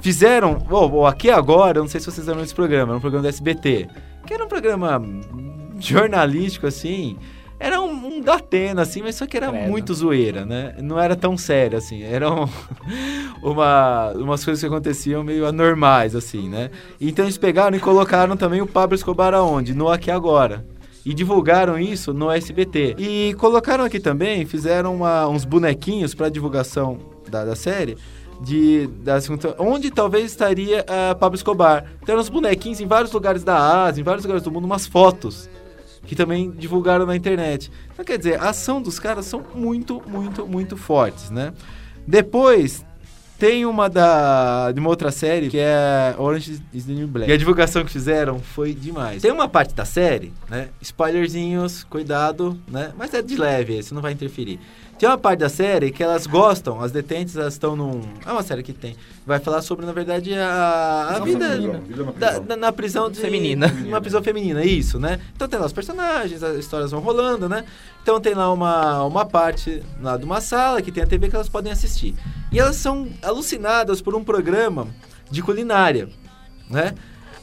Fizeram, 0.02 0.58
oh, 0.70 0.86
oh, 0.92 1.06
aqui 1.06 1.30
agora, 1.30 1.80
não 1.80 1.88
sei 1.88 2.00
se 2.00 2.06
vocês 2.10 2.26
lembram 2.26 2.42
desse 2.42 2.54
programa, 2.54 2.90
era 2.90 2.98
um 2.98 3.00
programa 3.00 3.22
do 3.22 3.28
SBT, 3.28 3.88
que 4.26 4.34
era 4.34 4.44
um 4.44 4.48
programa 4.48 5.00
jornalístico, 5.78 6.66
assim, 6.66 7.16
era 7.58 7.80
um, 7.80 8.16
um 8.16 8.20
da 8.20 8.34
Atena, 8.34 8.82
assim, 8.82 9.00
mas 9.00 9.14
só 9.14 9.26
que 9.26 9.36
era 9.36 9.48
Credo. 9.50 9.70
muito 9.70 9.94
zoeira, 9.94 10.44
né? 10.44 10.74
Não 10.82 10.98
era 10.98 11.14
tão 11.14 11.38
sério, 11.38 11.78
assim, 11.78 12.02
eram 12.02 12.48
uma, 13.42 14.10
umas 14.16 14.44
coisas 14.44 14.60
que 14.60 14.66
aconteciam 14.66 15.22
meio 15.22 15.46
anormais, 15.46 16.16
assim, 16.16 16.48
né? 16.48 16.70
Então 17.00 17.24
eles 17.24 17.38
pegaram 17.38 17.76
e 17.76 17.80
colocaram 17.80 18.36
também 18.36 18.60
o 18.60 18.66
Pablo 18.66 18.96
Escobar 18.96 19.32
aonde? 19.34 19.72
No 19.74 19.88
Aqui 19.88 20.10
Agora. 20.10 20.66
E 21.04 21.12
divulgaram 21.12 21.78
isso 21.78 22.12
no 22.14 22.30
SBT. 22.30 22.94
E 22.96 23.34
colocaram 23.34 23.82
aqui 23.84 23.98
também, 23.98 24.44
fizeram 24.46 24.94
uma- 24.94 25.26
uns 25.28 25.44
bonequinhos 25.44 26.14
para 26.14 26.28
divulgação 26.28 26.96
da, 27.28 27.44
da 27.44 27.56
série. 27.56 27.96
De, 28.40 28.88
da 29.04 29.20
segunda- 29.20 29.54
onde 29.58 29.90
talvez 29.90 30.24
estaria 30.30 30.84
ah, 30.88 31.14
Pablo 31.14 31.36
Escobar. 31.36 31.84
Então, 32.02 32.18
uns 32.18 32.28
bonequinhos 32.28 32.80
em 32.80 32.86
vários 32.86 33.12
lugares 33.12 33.44
da 33.44 33.84
Ásia, 33.84 34.00
em 34.00 34.04
vários 34.04 34.24
lugares 34.24 34.42
do 34.42 34.50
mundo, 34.50 34.64
umas 34.64 34.86
fotos 34.86 35.48
que 36.04 36.16
também 36.16 36.50
divulgaram 36.50 37.06
na 37.06 37.14
internet. 37.14 37.70
Então, 37.92 38.04
quer 38.04 38.18
dizer, 38.18 38.40
a 38.40 38.50
ação 38.50 38.82
dos 38.82 38.98
caras 38.98 39.26
são 39.26 39.44
muito, 39.54 40.02
muito, 40.06 40.46
muito 40.46 40.76
fortes, 40.76 41.30
né? 41.30 41.52
Depois, 42.04 42.84
tem 43.38 43.64
uma 43.64 43.88
da 43.88 44.70
de 44.72 44.80
uma 44.80 44.88
outra 44.88 45.10
série 45.10 45.48
que 45.48 45.58
é 45.58 46.14
Orange 46.18 46.60
is 46.72 46.84
the 46.84 46.92
New 46.92 47.06
Black. 47.08 47.30
E 47.30 47.34
a 47.34 47.36
divulgação 47.36 47.84
que 47.84 47.90
fizeram 47.90 48.38
foi 48.40 48.74
demais. 48.74 49.22
Tem 49.22 49.30
uma 49.30 49.48
parte 49.48 49.74
da 49.74 49.84
série, 49.84 50.32
né? 50.48 50.68
Spoilerzinhos, 50.80 51.84
cuidado, 51.84 52.58
né? 52.68 52.92
Mas 52.96 53.14
é 53.14 53.22
de 53.22 53.36
leve, 53.36 53.78
isso 53.78 53.94
não 53.94 54.02
vai 54.02 54.12
interferir. 54.12 54.58
Tem 55.02 55.08
uma 55.08 55.18
parte 55.18 55.40
da 55.40 55.48
série 55.48 55.90
que 55.90 56.00
elas 56.00 56.28
gostam, 56.28 56.80
as 56.80 56.92
detentes, 56.92 57.34
elas 57.36 57.54
estão 57.54 57.74
num. 57.74 58.02
É 58.24 58.30
uma 58.30 58.44
série 58.44 58.62
que 58.62 58.72
tem. 58.72 58.94
Vai 59.26 59.40
falar 59.40 59.60
sobre, 59.60 59.84
na 59.84 59.90
verdade, 59.90 60.32
a, 60.32 61.16
a 61.16 61.18
vida. 61.18 61.58
Da, 62.20 62.38
da- 62.38 62.56
na 62.56 62.70
prisão 62.70 63.10
de, 63.10 63.18
Feminina. 63.18 63.66
Uma 63.84 64.00
prisão 64.00 64.22
feminina, 64.22 64.64
isso, 64.64 65.00
né? 65.00 65.18
Então 65.34 65.48
tem 65.48 65.58
lá 65.58 65.66
os 65.66 65.72
personagens, 65.72 66.40
as 66.44 66.56
histórias 66.56 66.92
vão 66.92 67.00
rolando, 67.00 67.48
né? 67.48 67.64
Então 68.00 68.20
tem 68.20 68.32
lá 68.32 68.52
uma, 68.52 69.02
uma 69.02 69.26
parte 69.26 69.82
lá 70.00 70.16
de 70.16 70.24
uma 70.24 70.40
sala 70.40 70.80
que 70.80 70.92
tem 70.92 71.02
a 71.02 71.06
TV 71.08 71.28
que 71.28 71.34
elas 71.34 71.48
podem 71.48 71.72
assistir. 71.72 72.14
E 72.52 72.60
elas 72.60 72.76
são 72.76 73.08
alucinadas 73.24 74.00
por 74.00 74.14
um 74.14 74.22
programa 74.22 74.86
de 75.28 75.42
culinária, 75.42 76.08
né? 76.70 76.94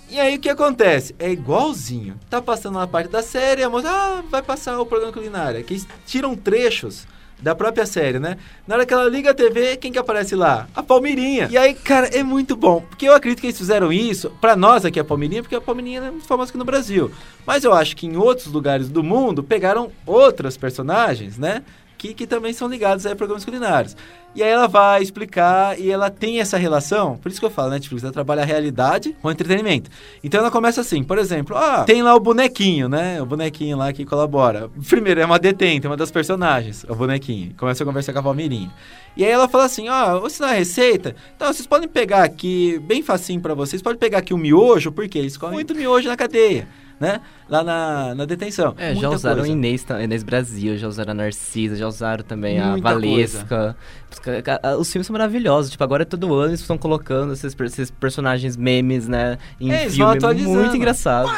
E 0.09 0.17
aí 0.17 0.37
o 0.37 0.39
que 0.39 0.47
acontece? 0.47 1.13
É 1.19 1.29
igualzinho. 1.29 2.17
Tá 2.29 2.41
passando 2.41 2.77
uma 2.77 2.87
parte 2.87 3.09
da 3.09 3.21
série, 3.21 3.63
a 3.63 3.69
moça, 3.69 3.89
ah, 3.89 4.23
vai 4.31 4.41
passar 4.41 4.79
o 4.79 4.85
programa 4.85 5.11
culinária. 5.11 5.61
Que 5.61 5.73
eles 5.73 5.85
tiram 6.05 6.37
trechos 6.37 7.05
da 7.41 7.55
própria 7.55 7.85
série, 7.85 8.19
né? 8.19 8.37
Na 8.67 8.75
hora 8.75 8.85
que 8.85 8.93
ela 8.93 9.09
liga 9.09 9.31
a 9.31 9.33
TV, 9.33 9.77
quem 9.77 9.91
que 9.91 9.99
aparece 9.99 10.35
lá? 10.35 10.67
A 10.75 10.83
Palmeirinha. 10.83 11.47
E 11.51 11.57
aí, 11.57 11.73
cara, 11.73 12.07
é 12.07 12.23
muito 12.23 12.55
bom. 12.55 12.81
Porque 12.81 13.07
eu 13.07 13.13
acredito 13.13 13.41
que 13.41 13.47
eles 13.47 13.57
fizeram 13.57 13.91
isso, 13.91 14.31
pra 14.41 14.55
nós 14.55 14.85
aqui 14.85 14.99
a 14.99 15.03
Palmeirinha, 15.03 15.41
porque 15.41 15.55
a 15.55 15.61
Palmeirinha 15.61 15.99
é 15.99 16.11
muito 16.11 16.27
famosa 16.27 16.49
aqui 16.49 16.57
no 16.57 16.65
Brasil. 16.65 17.11
Mas 17.45 17.63
eu 17.63 17.73
acho 17.73 17.95
que 17.95 18.05
em 18.05 18.17
outros 18.17 18.47
lugares 18.47 18.89
do 18.89 19.03
mundo, 19.03 19.43
pegaram 19.43 19.91
outras 20.05 20.57
personagens, 20.57 21.37
né? 21.37 21.63
Que, 21.99 22.13
que 22.13 22.25
também 22.25 22.53
são 22.53 22.69
ligados 22.69 23.05
a 23.05 23.13
programas 23.13 23.43
culinários. 23.43 23.95
E 24.33 24.41
aí 24.41 24.49
ela 24.49 24.67
vai 24.67 25.01
explicar 25.01 25.77
e 25.77 25.91
ela 25.91 26.09
tem 26.09 26.39
essa 26.39 26.55
relação, 26.55 27.17
por 27.17 27.29
isso 27.29 27.39
que 27.39 27.45
eu 27.45 27.49
falo, 27.49 27.71
Netflix, 27.71 28.03
ela 28.03 28.13
trabalha 28.13 28.41
a 28.41 28.45
realidade 28.45 29.15
com 29.21 29.27
o 29.27 29.31
entretenimento. 29.31 29.89
Então 30.23 30.39
ela 30.39 30.49
começa 30.49 30.79
assim, 30.79 31.03
por 31.03 31.17
exemplo, 31.17 31.57
ah, 31.57 31.83
tem 31.83 32.01
lá 32.01 32.15
o 32.15 32.19
bonequinho, 32.19 32.87
né? 32.87 33.21
O 33.21 33.25
bonequinho 33.25 33.75
lá 33.75 33.91
que 33.91 34.05
colabora. 34.05 34.69
Primeiro, 34.87 35.19
é 35.19 35.25
uma 35.25 35.37
detente, 35.37 35.87
uma 35.87 35.97
das 35.97 36.09
personagens, 36.09 36.85
o 36.87 36.95
bonequinho. 36.95 37.53
Começa 37.57 37.83
a 37.83 37.85
conversar 37.85 38.13
com 38.13 38.19
a 38.19 38.23
Palmeirinha. 38.23 38.71
E 39.17 39.25
aí 39.25 39.31
ela 39.31 39.49
fala 39.49 39.65
assim, 39.65 39.89
ó, 39.89 40.19
vou 40.19 40.27
ensinar 40.27 40.51
a 40.51 40.53
receita. 40.53 41.15
Então, 41.35 41.51
vocês 41.51 41.67
podem 41.67 41.89
pegar 41.89 42.23
aqui, 42.23 42.79
bem 42.79 43.01
facinho 43.01 43.41
pra 43.41 43.53
vocês, 43.53 43.81
podem 43.81 43.99
pegar 43.99 44.19
aqui 44.19 44.33
o 44.33 44.37
miojo, 44.37 44.91
porque 44.91 45.17
eles 45.17 45.35
comem 45.35 45.55
muito 45.55 45.75
miojo 45.75 46.07
na 46.07 46.15
cadeia, 46.15 46.67
né? 46.99 47.21
Lá 47.49 47.63
na, 47.63 48.13
na 48.15 48.25
detenção. 48.25 48.73
É, 48.77 48.89
já 48.89 48.93
Muita 48.93 49.09
usaram 49.15 49.37
coisa. 49.37 49.51
Inês, 49.51 49.85
Inês 50.03 50.23
Brasil, 50.23 50.77
já 50.77 50.87
usaram 50.87 51.11
a 51.11 51.13
Narcisa, 51.13 51.75
já 51.75 51.87
usaram 51.87 52.23
também 52.23 52.59
a 52.59 52.67
Muita 52.71 52.89
Valesca. 52.93 53.75
Os 54.11 54.19
ca- 54.19 54.41
ca- 54.41 54.77
Os 54.77 54.91
filmes 54.91 55.07
são 55.07 55.13
maravilhosos, 55.13 55.71
tipo, 55.71 55.83
agora 55.83 56.05
todo 56.05 56.33
ano 56.35 56.49
eles 56.51 56.59
estão 56.61 56.77
colocando 56.77 57.33
esses, 57.33 57.55
esses 57.59 57.89
personagens 57.91 58.57
memes, 58.57 59.07
né, 59.07 59.37
em 59.59 59.71
É, 59.71 59.83
eles 59.83 59.95
filme, 59.95 60.17
atualizando. 60.17 60.59
muito 60.59 60.75
engraçado. 60.75 61.29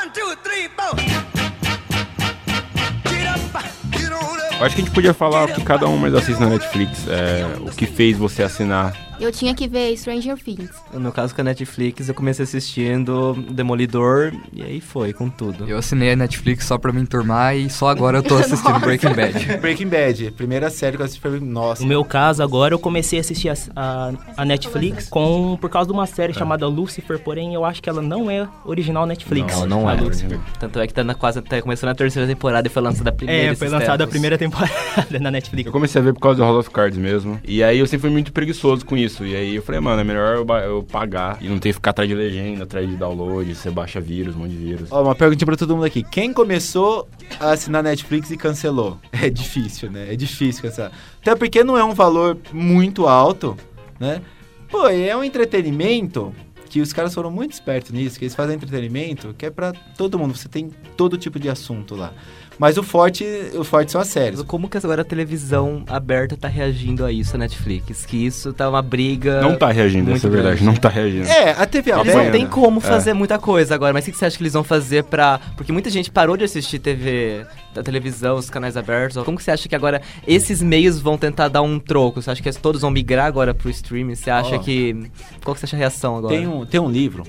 Eu 4.59 4.65
acho 4.67 4.75
que 4.75 4.81
a 4.81 4.85
gente 4.85 4.93
podia 4.93 5.13
falar 5.13 5.45
o 5.45 5.47
que 5.53 5.63
cada 5.63 5.87
um 5.87 5.97
mais 5.97 6.13
assiste 6.13 6.39
na 6.39 6.47
Netflix, 6.49 7.07
é, 7.07 7.45
o 7.61 7.71
que 7.71 7.85
fez 7.87 8.17
você 8.17 8.43
assinar. 8.43 8.93
Eu 9.21 9.31
tinha 9.31 9.53
que 9.53 9.67
ver 9.67 9.95
Stranger 9.95 10.35
Things. 10.35 10.71
No 10.91 10.99
meu 10.99 11.11
caso 11.11 11.35
com 11.35 11.41
a 11.41 11.43
Netflix, 11.43 12.09
eu 12.09 12.15
comecei 12.15 12.43
assistindo 12.43 13.33
Demolidor 13.51 14.33
e 14.51 14.63
aí 14.63 14.81
foi, 14.81 15.13
com 15.13 15.29
tudo. 15.29 15.69
Eu 15.69 15.77
assinei 15.77 16.13
a 16.13 16.15
Netflix 16.15 16.65
só 16.65 16.75
pra 16.77 16.91
me 16.91 16.99
enturmar 17.01 17.55
e 17.55 17.69
só 17.69 17.89
agora 17.89 18.17
eu 18.17 18.23
tô 18.23 18.35
assistindo 18.41 18.79
Breaking 18.79 19.13
Bad. 19.13 19.57
Breaking 19.61 19.87
Bad, 19.87 20.31
primeira 20.31 20.71
série 20.71 20.97
que 20.97 21.03
eu 21.03 21.05
assisti 21.05 21.21
foi, 21.21 21.39
nossa. 21.39 21.83
No 21.83 21.87
meu 21.87 22.03
caso, 22.03 22.41
agora 22.41 22.73
eu 22.73 22.79
comecei 22.79 23.19
a 23.19 23.21
assistir 23.21 23.49
a, 23.49 23.53
a, 23.75 24.11
a 24.37 24.43
Netflix 24.43 25.07
com, 25.07 25.55
por 25.61 25.69
causa 25.69 25.87
de 25.87 25.93
uma 25.93 26.07
série 26.07 26.33
chamada 26.33 26.67
Lucifer, 26.67 27.19
porém 27.19 27.53
eu 27.53 27.63
acho 27.63 27.79
que 27.81 27.89
ela 27.89 28.01
não 28.01 28.29
é 28.29 28.47
original 28.65 29.05
Netflix. 29.05 29.55
Não, 29.59 29.67
não 29.67 29.87
A 29.87 29.93
é. 29.93 30.01
Lucifer. 30.01 30.39
Tanto 30.59 30.79
é 30.79 30.87
que 30.87 30.93
tá 30.93 31.03
na, 31.03 31.13
quase 31.13 31.37
até 31.37 31.61
começando 31.61 31.91
a 31.91 31.95
terceira 31.95 32.27
temporada 32.27 32.67
e 32.67 32.71
foi 32.71 32.81
lançada 32.81 33.11
a 33.11 33.13
primeira. 33.13 33.51
É, 33.51 33.55
foi 33.55 33.69
lançada 33.69 34.03
a 34.03 34.07
primeira 34.07 34.37
temporada 34.37 34.71
na 35.21 35.29
Netflix. 35.29 35.67
Eu 35.67 35.71
comecei 35.71 36.01
a 36.01 36.03
ver 36.03 36.13
por 36.13 36.21
causa 36.21 36.37
do 36.37 36.43
House 36.43 36.59
of 36.59 36.69
Cards 36.71 36.97
mesmo. 36.97 37.39
E 37.45 37.63
aí 37.63 37.77
eu 37.77 37.85
sempre 37.85 38.01
fui 38.01 38.09
muito 38.09 38.31
preguiçoso 38.31 38.85
com 38.85 38.97
isso. 38.97 39.10
E 39.19 39.35
aí 39.35 39.55
eu 39.55 39.61
falei, 39.61 39.81
mano, 39.81 40.01
é 40.01 40.03
melhor 40.03 40.37
eu, 40.37 40.55
eu 40.63 40.83
pagar 40.83 41.37
e 41.41 41.47
não 41.47 41.59
ter 41.59 41.69
que 41.69 41.73
ficar 41.73 41.91
atrás 41.91 42.09
de 42.09 42.15
legenda, 42.15 42.63
atrás 42.63 42.87
de 42.87 42.95
download, 42.95 43.53
você 43.53 43.69
baixa 43.69 43.99
vírus, 43.99 44.35
um 44.35 44.39
monte 44.39 44.51
de 44.51 44.57
vírus. 44.57 44.91
Ó, 44.91 45.03
uma 45.03 45.15
perguntinha 45.15 45.45
pra 45.45 45.55
todo 45.55 45.75
mundo 45.75 45.85
aqui. 45.85 46.03
Quem 46.03 46.33
começou 46.33 47.07
a 47.39 47.51
assinar 47.51 47.83
Netflix 47.83 48.31
e 48.31 48.37
cancelou? 48.37 48.97
É 49.21 49.29
difícil, 49.29 49.91
né? 49.91 50.11
É 50.11 50.15
difícil 50.15 50.63
cancelar. 50.63 50.91
Até 51.21 51.35
porque 51.35 51.63
não 51.63 51.77
é 51.77 51.83
um 51.83 51.93
valor 51.93 52.37
muito 52.51 53.07
alto, 53.07 53.55
né? 53.99 54.21
Pô, 54.67 54.87
é 54.87 55.15
um 55.15 55.23
entretenimento 55.23 56.33
que 56.71 56.79
os 56.79 56.93
caras 56.93 57.13
foram 57.13 57.29
muito 57.29 57.51
espertos 57.51 57.91
nisso, 57.91 58.17
que 58.17 58.23
eles 58.23 58.33
fazem 58.33 58.55
entretenimento 58.55 59.35
que 59.37 59.45
é 59.45 59.49
pra 59.49 59.73
todo 59.97 60.17
mundo. 60.17 60.33
Você 60.33 60.47
tem 60.47 60.71
todo 60.95 61.17
tipo 61.17 61.37
de 61.37 61.49
assunto 61.49 61.95
lá. 61.95 62.13
Mas 62.61 62.77
o 62.77 62.83
forte, 62.83 63.25
o 63.55 63.63
forte 63.63 63.91
são 63.91 63.99
as 63.99 64.07
séries. 64.07 64.39
Como 64.43 64.69
que 64.69 64.77
agora 64.77 65.01
a 65.01 65.03
televisão 65.03 65.81
aberta 65.87 66.37
tá 66.37 66.47
reagindo 66.47 67.03
a 67.03 67.11
isso, 67.11 67.35
a 67.35 67.39
Netflix? 67.39 68.05
Que 68.05 68.23
isso 68.23 68.53
tá 68.53 68.69
uma 68.69 68.83
briga. 68.83 69.41
Não 69.41 69.55
tá 69.57 69.71
reagindo, 69.71 70.11
essa 70.11 70.27
é 70.27 70.29
verdade, 70.29 70.63
não 70.63 70.75
tá 70.75 70.87
reagindo. 70.87 71.27
É, 71.27 71.53
a 71.59 71.65
TV 71.65 71.89
Eles 71.89 72.01
aberta... 72.01 72.23
não 72.23 72.31
tem 72.31 72.45
como 72.45 72.77
É. 72.77 72.81
fazer 72.83 73.15
muita 73.15 73.39
coisa 73.39 73.73
agora, 73.73 73.91
mas 73.93 74.07
o 74.07 74.11
que 74.11 74.15
você 74.15 74.25
acha 74.25 74.37
que 74.37 74.43
eles 74.43 74.53
vão 74.53 74.63
fazer 74.63 75.05
pra. 75.05 75.39
Porque 75.57 75.71
muita 75.71 75.89
gente 75.89 76.11
parou 76.11 76.37
de 76.37 76.43
assistir 76.43 76.77
TV, 76.77 77.47
da 77.73 77.81
televisão, 77.81 78.35
os 78.37 78.47
canais 78.47 78.77
abertos. 78.77 79.23
Como 79.23 79.39
que 79.39 79.43
você 79.43 79.49
acha 79.49 79.67
que 79.67 79.75
agora 79.75 79.99
esses 80.27 80.61
meios 80.61 80.99
vão 80.99 81.17
tentar 81.17 81.47
dar 81.47 81.63
um 81.63 81.79
troco? 81.79 82.21
Você 82.21 82.29
acha 82.29 82.43
que 82.43 82.51
todos 82.59 82.81
vão 82.81 82.91
migrar 82.91 83.25
agora 83.25 83.55
pro 83.55 83.71
streaming? 83.71 84.13
Você 84.13 84.29
acha 84.29 84.57
Ó. 84.57 84.59
que. 84.59 85.09
Qual 85.43 85.55
que 85.55 85.61
você 85.61 85.65
acha 85.65 85.75
a 85.75 85.79
reação 85.79 86.15
agora? 86.15 86.35
Tem 86.35 86.47
um, 86.47 86.63
tem 86.63 86.79
um 86.79 86.91
livro 86.91 87.23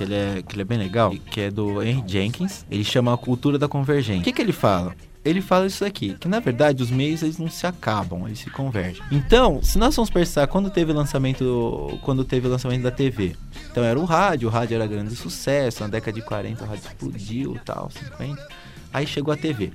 que 0.00 0.04
ele, 0.04 0.14
é, 0.14 0.42
que 0.42 0.54
ele 0.54 0.62
é 0.62 0.64
bem 0.64 0.78
legal, 0.78 1.10
que 1.10 1.42
é 1.42 1.50
do 1.50 1.82
Henry 1.82 2.02
Jenkins. 2.06 2.64
Ele 2.70 2.82
chama 2.82 3.12
A 3.12 3.18
Cultura 3.18 3.58
da 3.58 3.68
Convergência. 3.68 4.22
O 4.22 4.24
que, 4.24 4.32
que 4.32 4.40
ele 4.40 4.52
fala? 4.52 4.94
Ele 5.22 5.42
fala 5.42 5.66
isso 5.66 5.84
aqui, 5.84 6.16
que 6.18 6.26
na 6.26 6.40
verdade 6.40 6.82
os 6.82 6.90
meios 6.90 7.22
eles 7.22 7.36
não 7.36 7.50
se 7.50 7.66
acabam, 7.66 8.26
eles 8.26 8.38
se 8.38 8.48
convergem. 8.48 9.02
Então, 9.12 9.62
se 9.62 9.76
nós 9.76 9.94
formos 9.94 10.08
pensar 10.08 10.46
quando 10.46 10.70
teve 10.70 10.92
o 10.92 10.94
lançamento, 10.94 11.98
quando 12.02 12.24
teve 12.24 12.46
o 12.46 12.50
lançamento 12.50 12.82
da 12.82 12.90
TV, 12.90 13.36
então 13.70 13.84
era 13.84 13.98
o 14.00 14.06
rádio, 14.06 14.48
o 14.48 14.50
rádio 14.50 14.76
era 14.76 14.86
grande 14.86 15.14
sucesso, 15.14 15.82
na 15.82 15.88
década 15.88 16.14
de 16.14 16.22
40 16.22 16.64
o 16.64 16.66
rádio 16.66 16.84
explodiu, 16.86 17.58
tal, 17.62 17.90
50. 17.90 18.48
Aí 18.94 19.06
chegou 19.06 19.34
a 19.34 19.36
TV. 19.36 19.72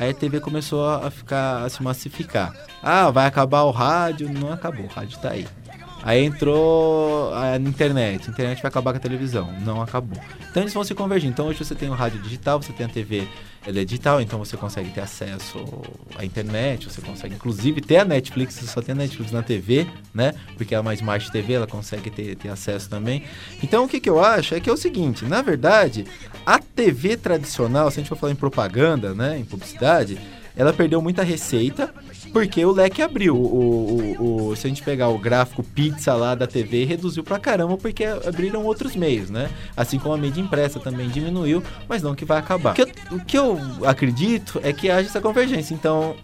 Aí 0.00 0.10
a 0.10 0.14
TV 0.14 0.40
começou 0.40 0.88
a 0.88 1.10
ficar 1.10 1.62
a 1.62 1.68
se 1.68 1.82
massificar. 1.82 2.54
Ah, 2.82 3.10
vai 3.10 3.26
acabar 3.26 3.64
o 3.64 3.70
rádio, 3.70 4.32
não 4.32 4.50
acabou, 4.50 4.86
o 4.86 4.88
rádio 4.88 5.18
tá 5.18 5.32
aí. 5.32 5.46
Aí 6.06 6.24
entrou 6.24 7.34
a 7.34 7.56
internet. 7.56 8.28
A 8.28 8.30
internet 8.30 8.62
vai 8.62 8.68
acabar 8.68 8.92
com 8.92 8.98
a 8.98 9.00
televisão. 9.00 9.52
Não 9.64 9.82
acabou. 9.82 10.22
Então 10.48 10.62
eles 10.62 10.72
vão 10.72 10.84
se 10.84 10.94
convergir. 10.94 11.28
Então 11.28 11.48
hoje 11.48 11.64
você 11.64 11.74
tem 11.74 11.88
o 11.88 11.94
rádio 11.94 12.22
digital, 12.22 12.62
você 12.62 12.72
tem 12.72 12.86
a 12.86 12.88
TV 12.88 13.26
ela 13.66 13.80
é 13.80 13.84
digital, 13.84 14.20
então 14.20 14.38
você 14.38 14.56
consegue 14.56 14.90
ter 14.90 15.00
acesso 15.00 15.58
à 16.16 16.24
internet, 16.24 16.88
você 16.88 17.00
consegue 17.00 17.34
inclusive 17.34 17.80
ter 17.80 17.96
a 17.96 18.04
Netflix, 18.04 18.54
você 18.54 18.66
só 18.68 18.80
tem 18.80 18.92
a 18.92 18.98
Netflix 18.98 19.32
na 19.32 19.42
TV, 19.42 19.88
né? 20.14 20.34
Porque 20.56 20.72
é 20.72 20.78
uma 20.78 20.94
Smart 20.94 21.32
TV, 21.32 21.54
ela 21.54 21.66
consegue 21.66 22.08
ter, 22.08 22.36
ter 22.36 22.48
acesso 22.48 22.88
também. 22.88 23.24
Então 23.60 23.84
o 23.84 23.88
que, 23.88 23.98
que 23.98 24.08
eu 24.08 24.24
acho 24.24 24.54
é 24.54 24.60
que 24.60 24.70
é 24.70 24.72
o 24.72 24.76
seguinte, 24.76 25.24
na 25.24 25.42
verdade, 25.42 26.06
a 26.46 26.60
TV 26.60 27.16
tradicional, 27.16 27.90
se 27.90 27.98
a 27.98 28.00
gente 28.02 28.08
for 28.08 28.16
falar 28.16 28.30
em 28.30 28.36
propaganda, 28.36 29.12
né, 29.12 29.36
em 29.36 29.44
publicidade, 29.44 30.16
ela 30.56 30.72
perdeu 30.72 31.02
muita 31.02 31.24
receita 31.24 31.92
porque 32.32 32.64
o 32.64 32.72
leque 32.72 33.02
abriu. 33.02 33.36
O, 33.36 34.16
o, 34.18 34.48
o, 34.50 34.56
se 34.56 34.66
a 34.66 34.68
gente 34.68 34.82
pegar 34.82 35.08
o 35.08 35.18
gráfico 35.18 35.62
pizza 35.62 36.14
lá 36.14 36.34
da 36.34 36.46
TV, 36.46 36.84
reduziu 36.84 37.24
pra 37.24 37.38
caramba 37.38 37.76
porque 37.76 38.04
abriram 38.04 38.64
outros 38.64 38.94
meios, 38.94 39.30
né? 39.30 39.50
Assim 39.76 39.98
como 39.98 40.14
a 40.14 40.18
mídia 40.18 40.40
impressa 40.40 40.78
também 40.78 41.08
diminuiu, 41.08 41.62
mas 41.88 42.02
não 42.02 42.14
que 42.14 42.24
vai 42.24 42.38
acabar. 42.38 42.72
O 42.72 42.74
que 42.74 42.82
eu, 42.82 42.88
o 43.12 43.24
que 43.24 43.38
eu 43.38 43.60
acredito 43.86 44.60
é 44.62 44.72
que 44.72 44.90
haja 44.90 45.08
essa 45.08 45.20
convergência. 45.20 45.74
Então, 45.74 46.16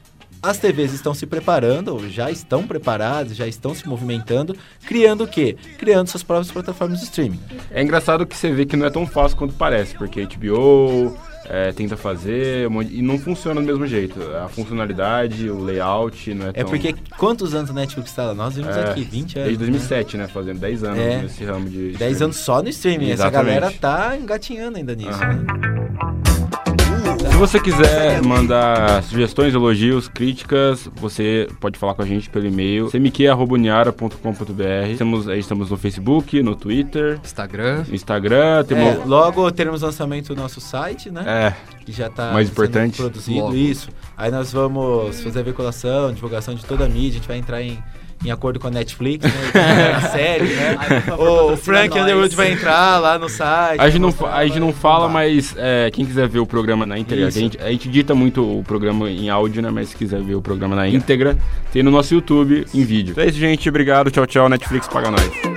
as 0.42 0.58
TVs 0.58 0.92
estão 0.92 1.14
se 1.14 1.24
preparando, 1.24 1.94
ou 1.94 2.08
já 2.08 2.28
estão 2.28 2.66
preparadas, 2.66 3.36
já 3.36 3.46
estão 3.46 3.72
se 3.74 3.88
movimentando, 3.88 4.56
criando 4.84 5.22
o 5.22 5.28
quê? 5.28 5.56
Criando 5.78 6.08
suas 6.08 6.24
próprias 6.24 6.50
plataformas 6.50 6.98
de 6.98 7.04
streaming. 7.04 7.38
É 7.70 7.80
engraçado 7.80 8.26
que 8.26 8.36
você 8.36 8.50
vê 8.50 8.66
que 8.66 8.76
não 8.76 8.84
é 8.84 8.90
tão 8.90 9.06
fácil 9.06 9.36
quanto 9.36 9.54
parece, 9.54 9.94
porque 9.94 10.26
HBO, 10.26 11.16
é, 11.46 11.72
tenta 11.72 11.96
fazer 11.96 12.68
e 12.90 13.02
não 13.02 13.18
funciona 13.18 13.60
do 13.60 13.66
mesmo 13.66 13.86
jeito. 13.86 14.20
A 14.36 14.48
funcionalidade, 14.48 15.50
o 15.50 15.62
layout 15.62 16.32
não 16.34 16.46
é, 16.46 16.48
é 16.50 16.52
tão... 16.52 16.62
É 16.62 16.64
porque 16.64 16.94
quantos 17.16 17.54
anos 17.54 17.70
a 17.70 17.74
Netflix 17.74 18.10
está 18.10 18.26
lá? 18.26 18.34
Nós 18.34 18.54
vimos 18.54 18.76
é, 18.76 18.90
aqui, 18.90 19.02
20 19.02 19.38
anos. 19.38 19.48
Desde 19.48 19.56
2007, 19.58 20.16
né? 20.16 20.22
né? 20.24 20.28
Fazendo 20.28 20.58
10 20.58 20.84
anos 20.84 20.98
é, 20.98 21.22
nesse 21.22 21.44
ramo 21.44 21.68
de... 21.68 21.92
10 21.92 22.22
anos 22.22 22.36
só 22.36 22.62
no 22.62 22.68
streaming. 22.68 23.10
Exatamente. 23.10 23.50
Essa 23.50 23.60
galera 23.60 23.78
tá 23.78 24.16
engatinhando 24.16 24.78
ainda 24.78 24.94
nisso, 24.94 25.18
uhum. 25.22 25.42
né? 25.42 25.81
Se 27.42 27.48
você 27.48 27.60
quiser 27.60 28.22
mandar 28.22 29.02
sugestões, 29.02 29.52
elogios, 29.52 30.06
críticas, 30.06 30.88
você 30.94 31.48
pode 31.58 31.76
falar 31.76 31.92
com 31.92 32.02
a 32.02 32.06
gente 32.06 32.30
pelo 32.30 32.46
e-mail 32.46 32.88
cmq.com.br. 32.88 33.92
Estamos, 34.88 35.26
estamos 35.26 35.68
no 35.68 35.76
Facebook, 35.76 36.40
no 36.40 36.54
Twitter, 36.54 37.18
Instagram. 37.24 37.84
Instagram. 37.90 38.62
Temos... 38.62 38.84
É, 38.84 39.04
logo 39.04 39.50
teremos 39.50 39.82
lançamento 39.82 40.32
do 40.32 40.40
nosso 40.40 40.60
site, 40.60 41.10
né? 41.10 41.24
É. 41.26 41.80
Que 41.84 41.90
já 41.90 42.06
está 42.06 42.32
mais 42.32 42.48
importante. 42.48 42.98
produzido. 42.98 43.40
Logo. 43.40 43.56
Isso. 43.56 43.88
Aí 44.16 44.30
nós 44.30 44.52
vamos 44.52 45.20
fazer 45.20 45.40
a 45.40 45.42
veiculação, 45.42 46.12
divulgação 46.12 46.54
de 46.54 46.64
toda 46.64 46.84
a 46.84 46.88
mídia. 46.88 47.10
A 47.10 47.14
gente 47.14 47.26
vai 47.26 47.38
entrar 47.38 47.60
em 47.60 47.82
em 48.24 48.30
acordo 48.30 48.60
com 48.60 48.68
a 48.68 48.70
Netflix, 48.70 49.24
né? 49.24 49.92
a 49.96 50.00
série, 50.10 50.44
né? 50.44 50.76
o 51.18 51.56
Frank 51.56 51.98
Underwood 51.98 52.34
vai 52.34 52.52
entrar 52.52 52.98
lá 52.98 53.18
no 53.18 53.28
site. 53.28 53.80
A 53.80 53.88
gente 53.88 54.00
não, 54.00 54.14
a 54.26 54.46
gente 54.46 54.60
não 54.60 54.72
fala, 54.72 55.08
mas 55.08 55.54
é, 55.56 55.90
quem 55.90 56.04
quiser 56.04 56.28
ver 56.28 56.38
o 56.38 56.46
programa 56.46 56.86
na 56.86 56.98
íntegra, 56.98 57.26
a 57.26 57.30
gente, 57.30 57.58
a 57.60 57.70
gente 57.70 57.88
dita 57.88 58.14
muito 58.14 58.42
o 58.42 58.62
programa 58.62 59.10
em 59.10 59.28
áudio, 59.28 59.62
né? 59.62 59.70
Mas 59.70 59.90
se 59.90 59.96
quiser 59.96 60.22
ver 60.22 60.34
o 60.34 60.42
programa 60.42 60.76
na 60.76 60.88
íntegra, 60.88 61.36
tem 61.72 61.82
no 61.82 61.90
nosso 61.90 62.14
YouTube 62.14 62.66
em 62.72 62.84
vídeo. 62.84 63.12
Então 63.12 63.24
é 63.24 63.28
isso, 63.28 63.38
gente. 63.38 63.68
Obrigado. 63.68 64.10
Tchau, 64.10 64.26
tchau. 64.26 64.48
Netflix 64.48 64.88
paga 64.88 65.10
nós. 65.10 65.51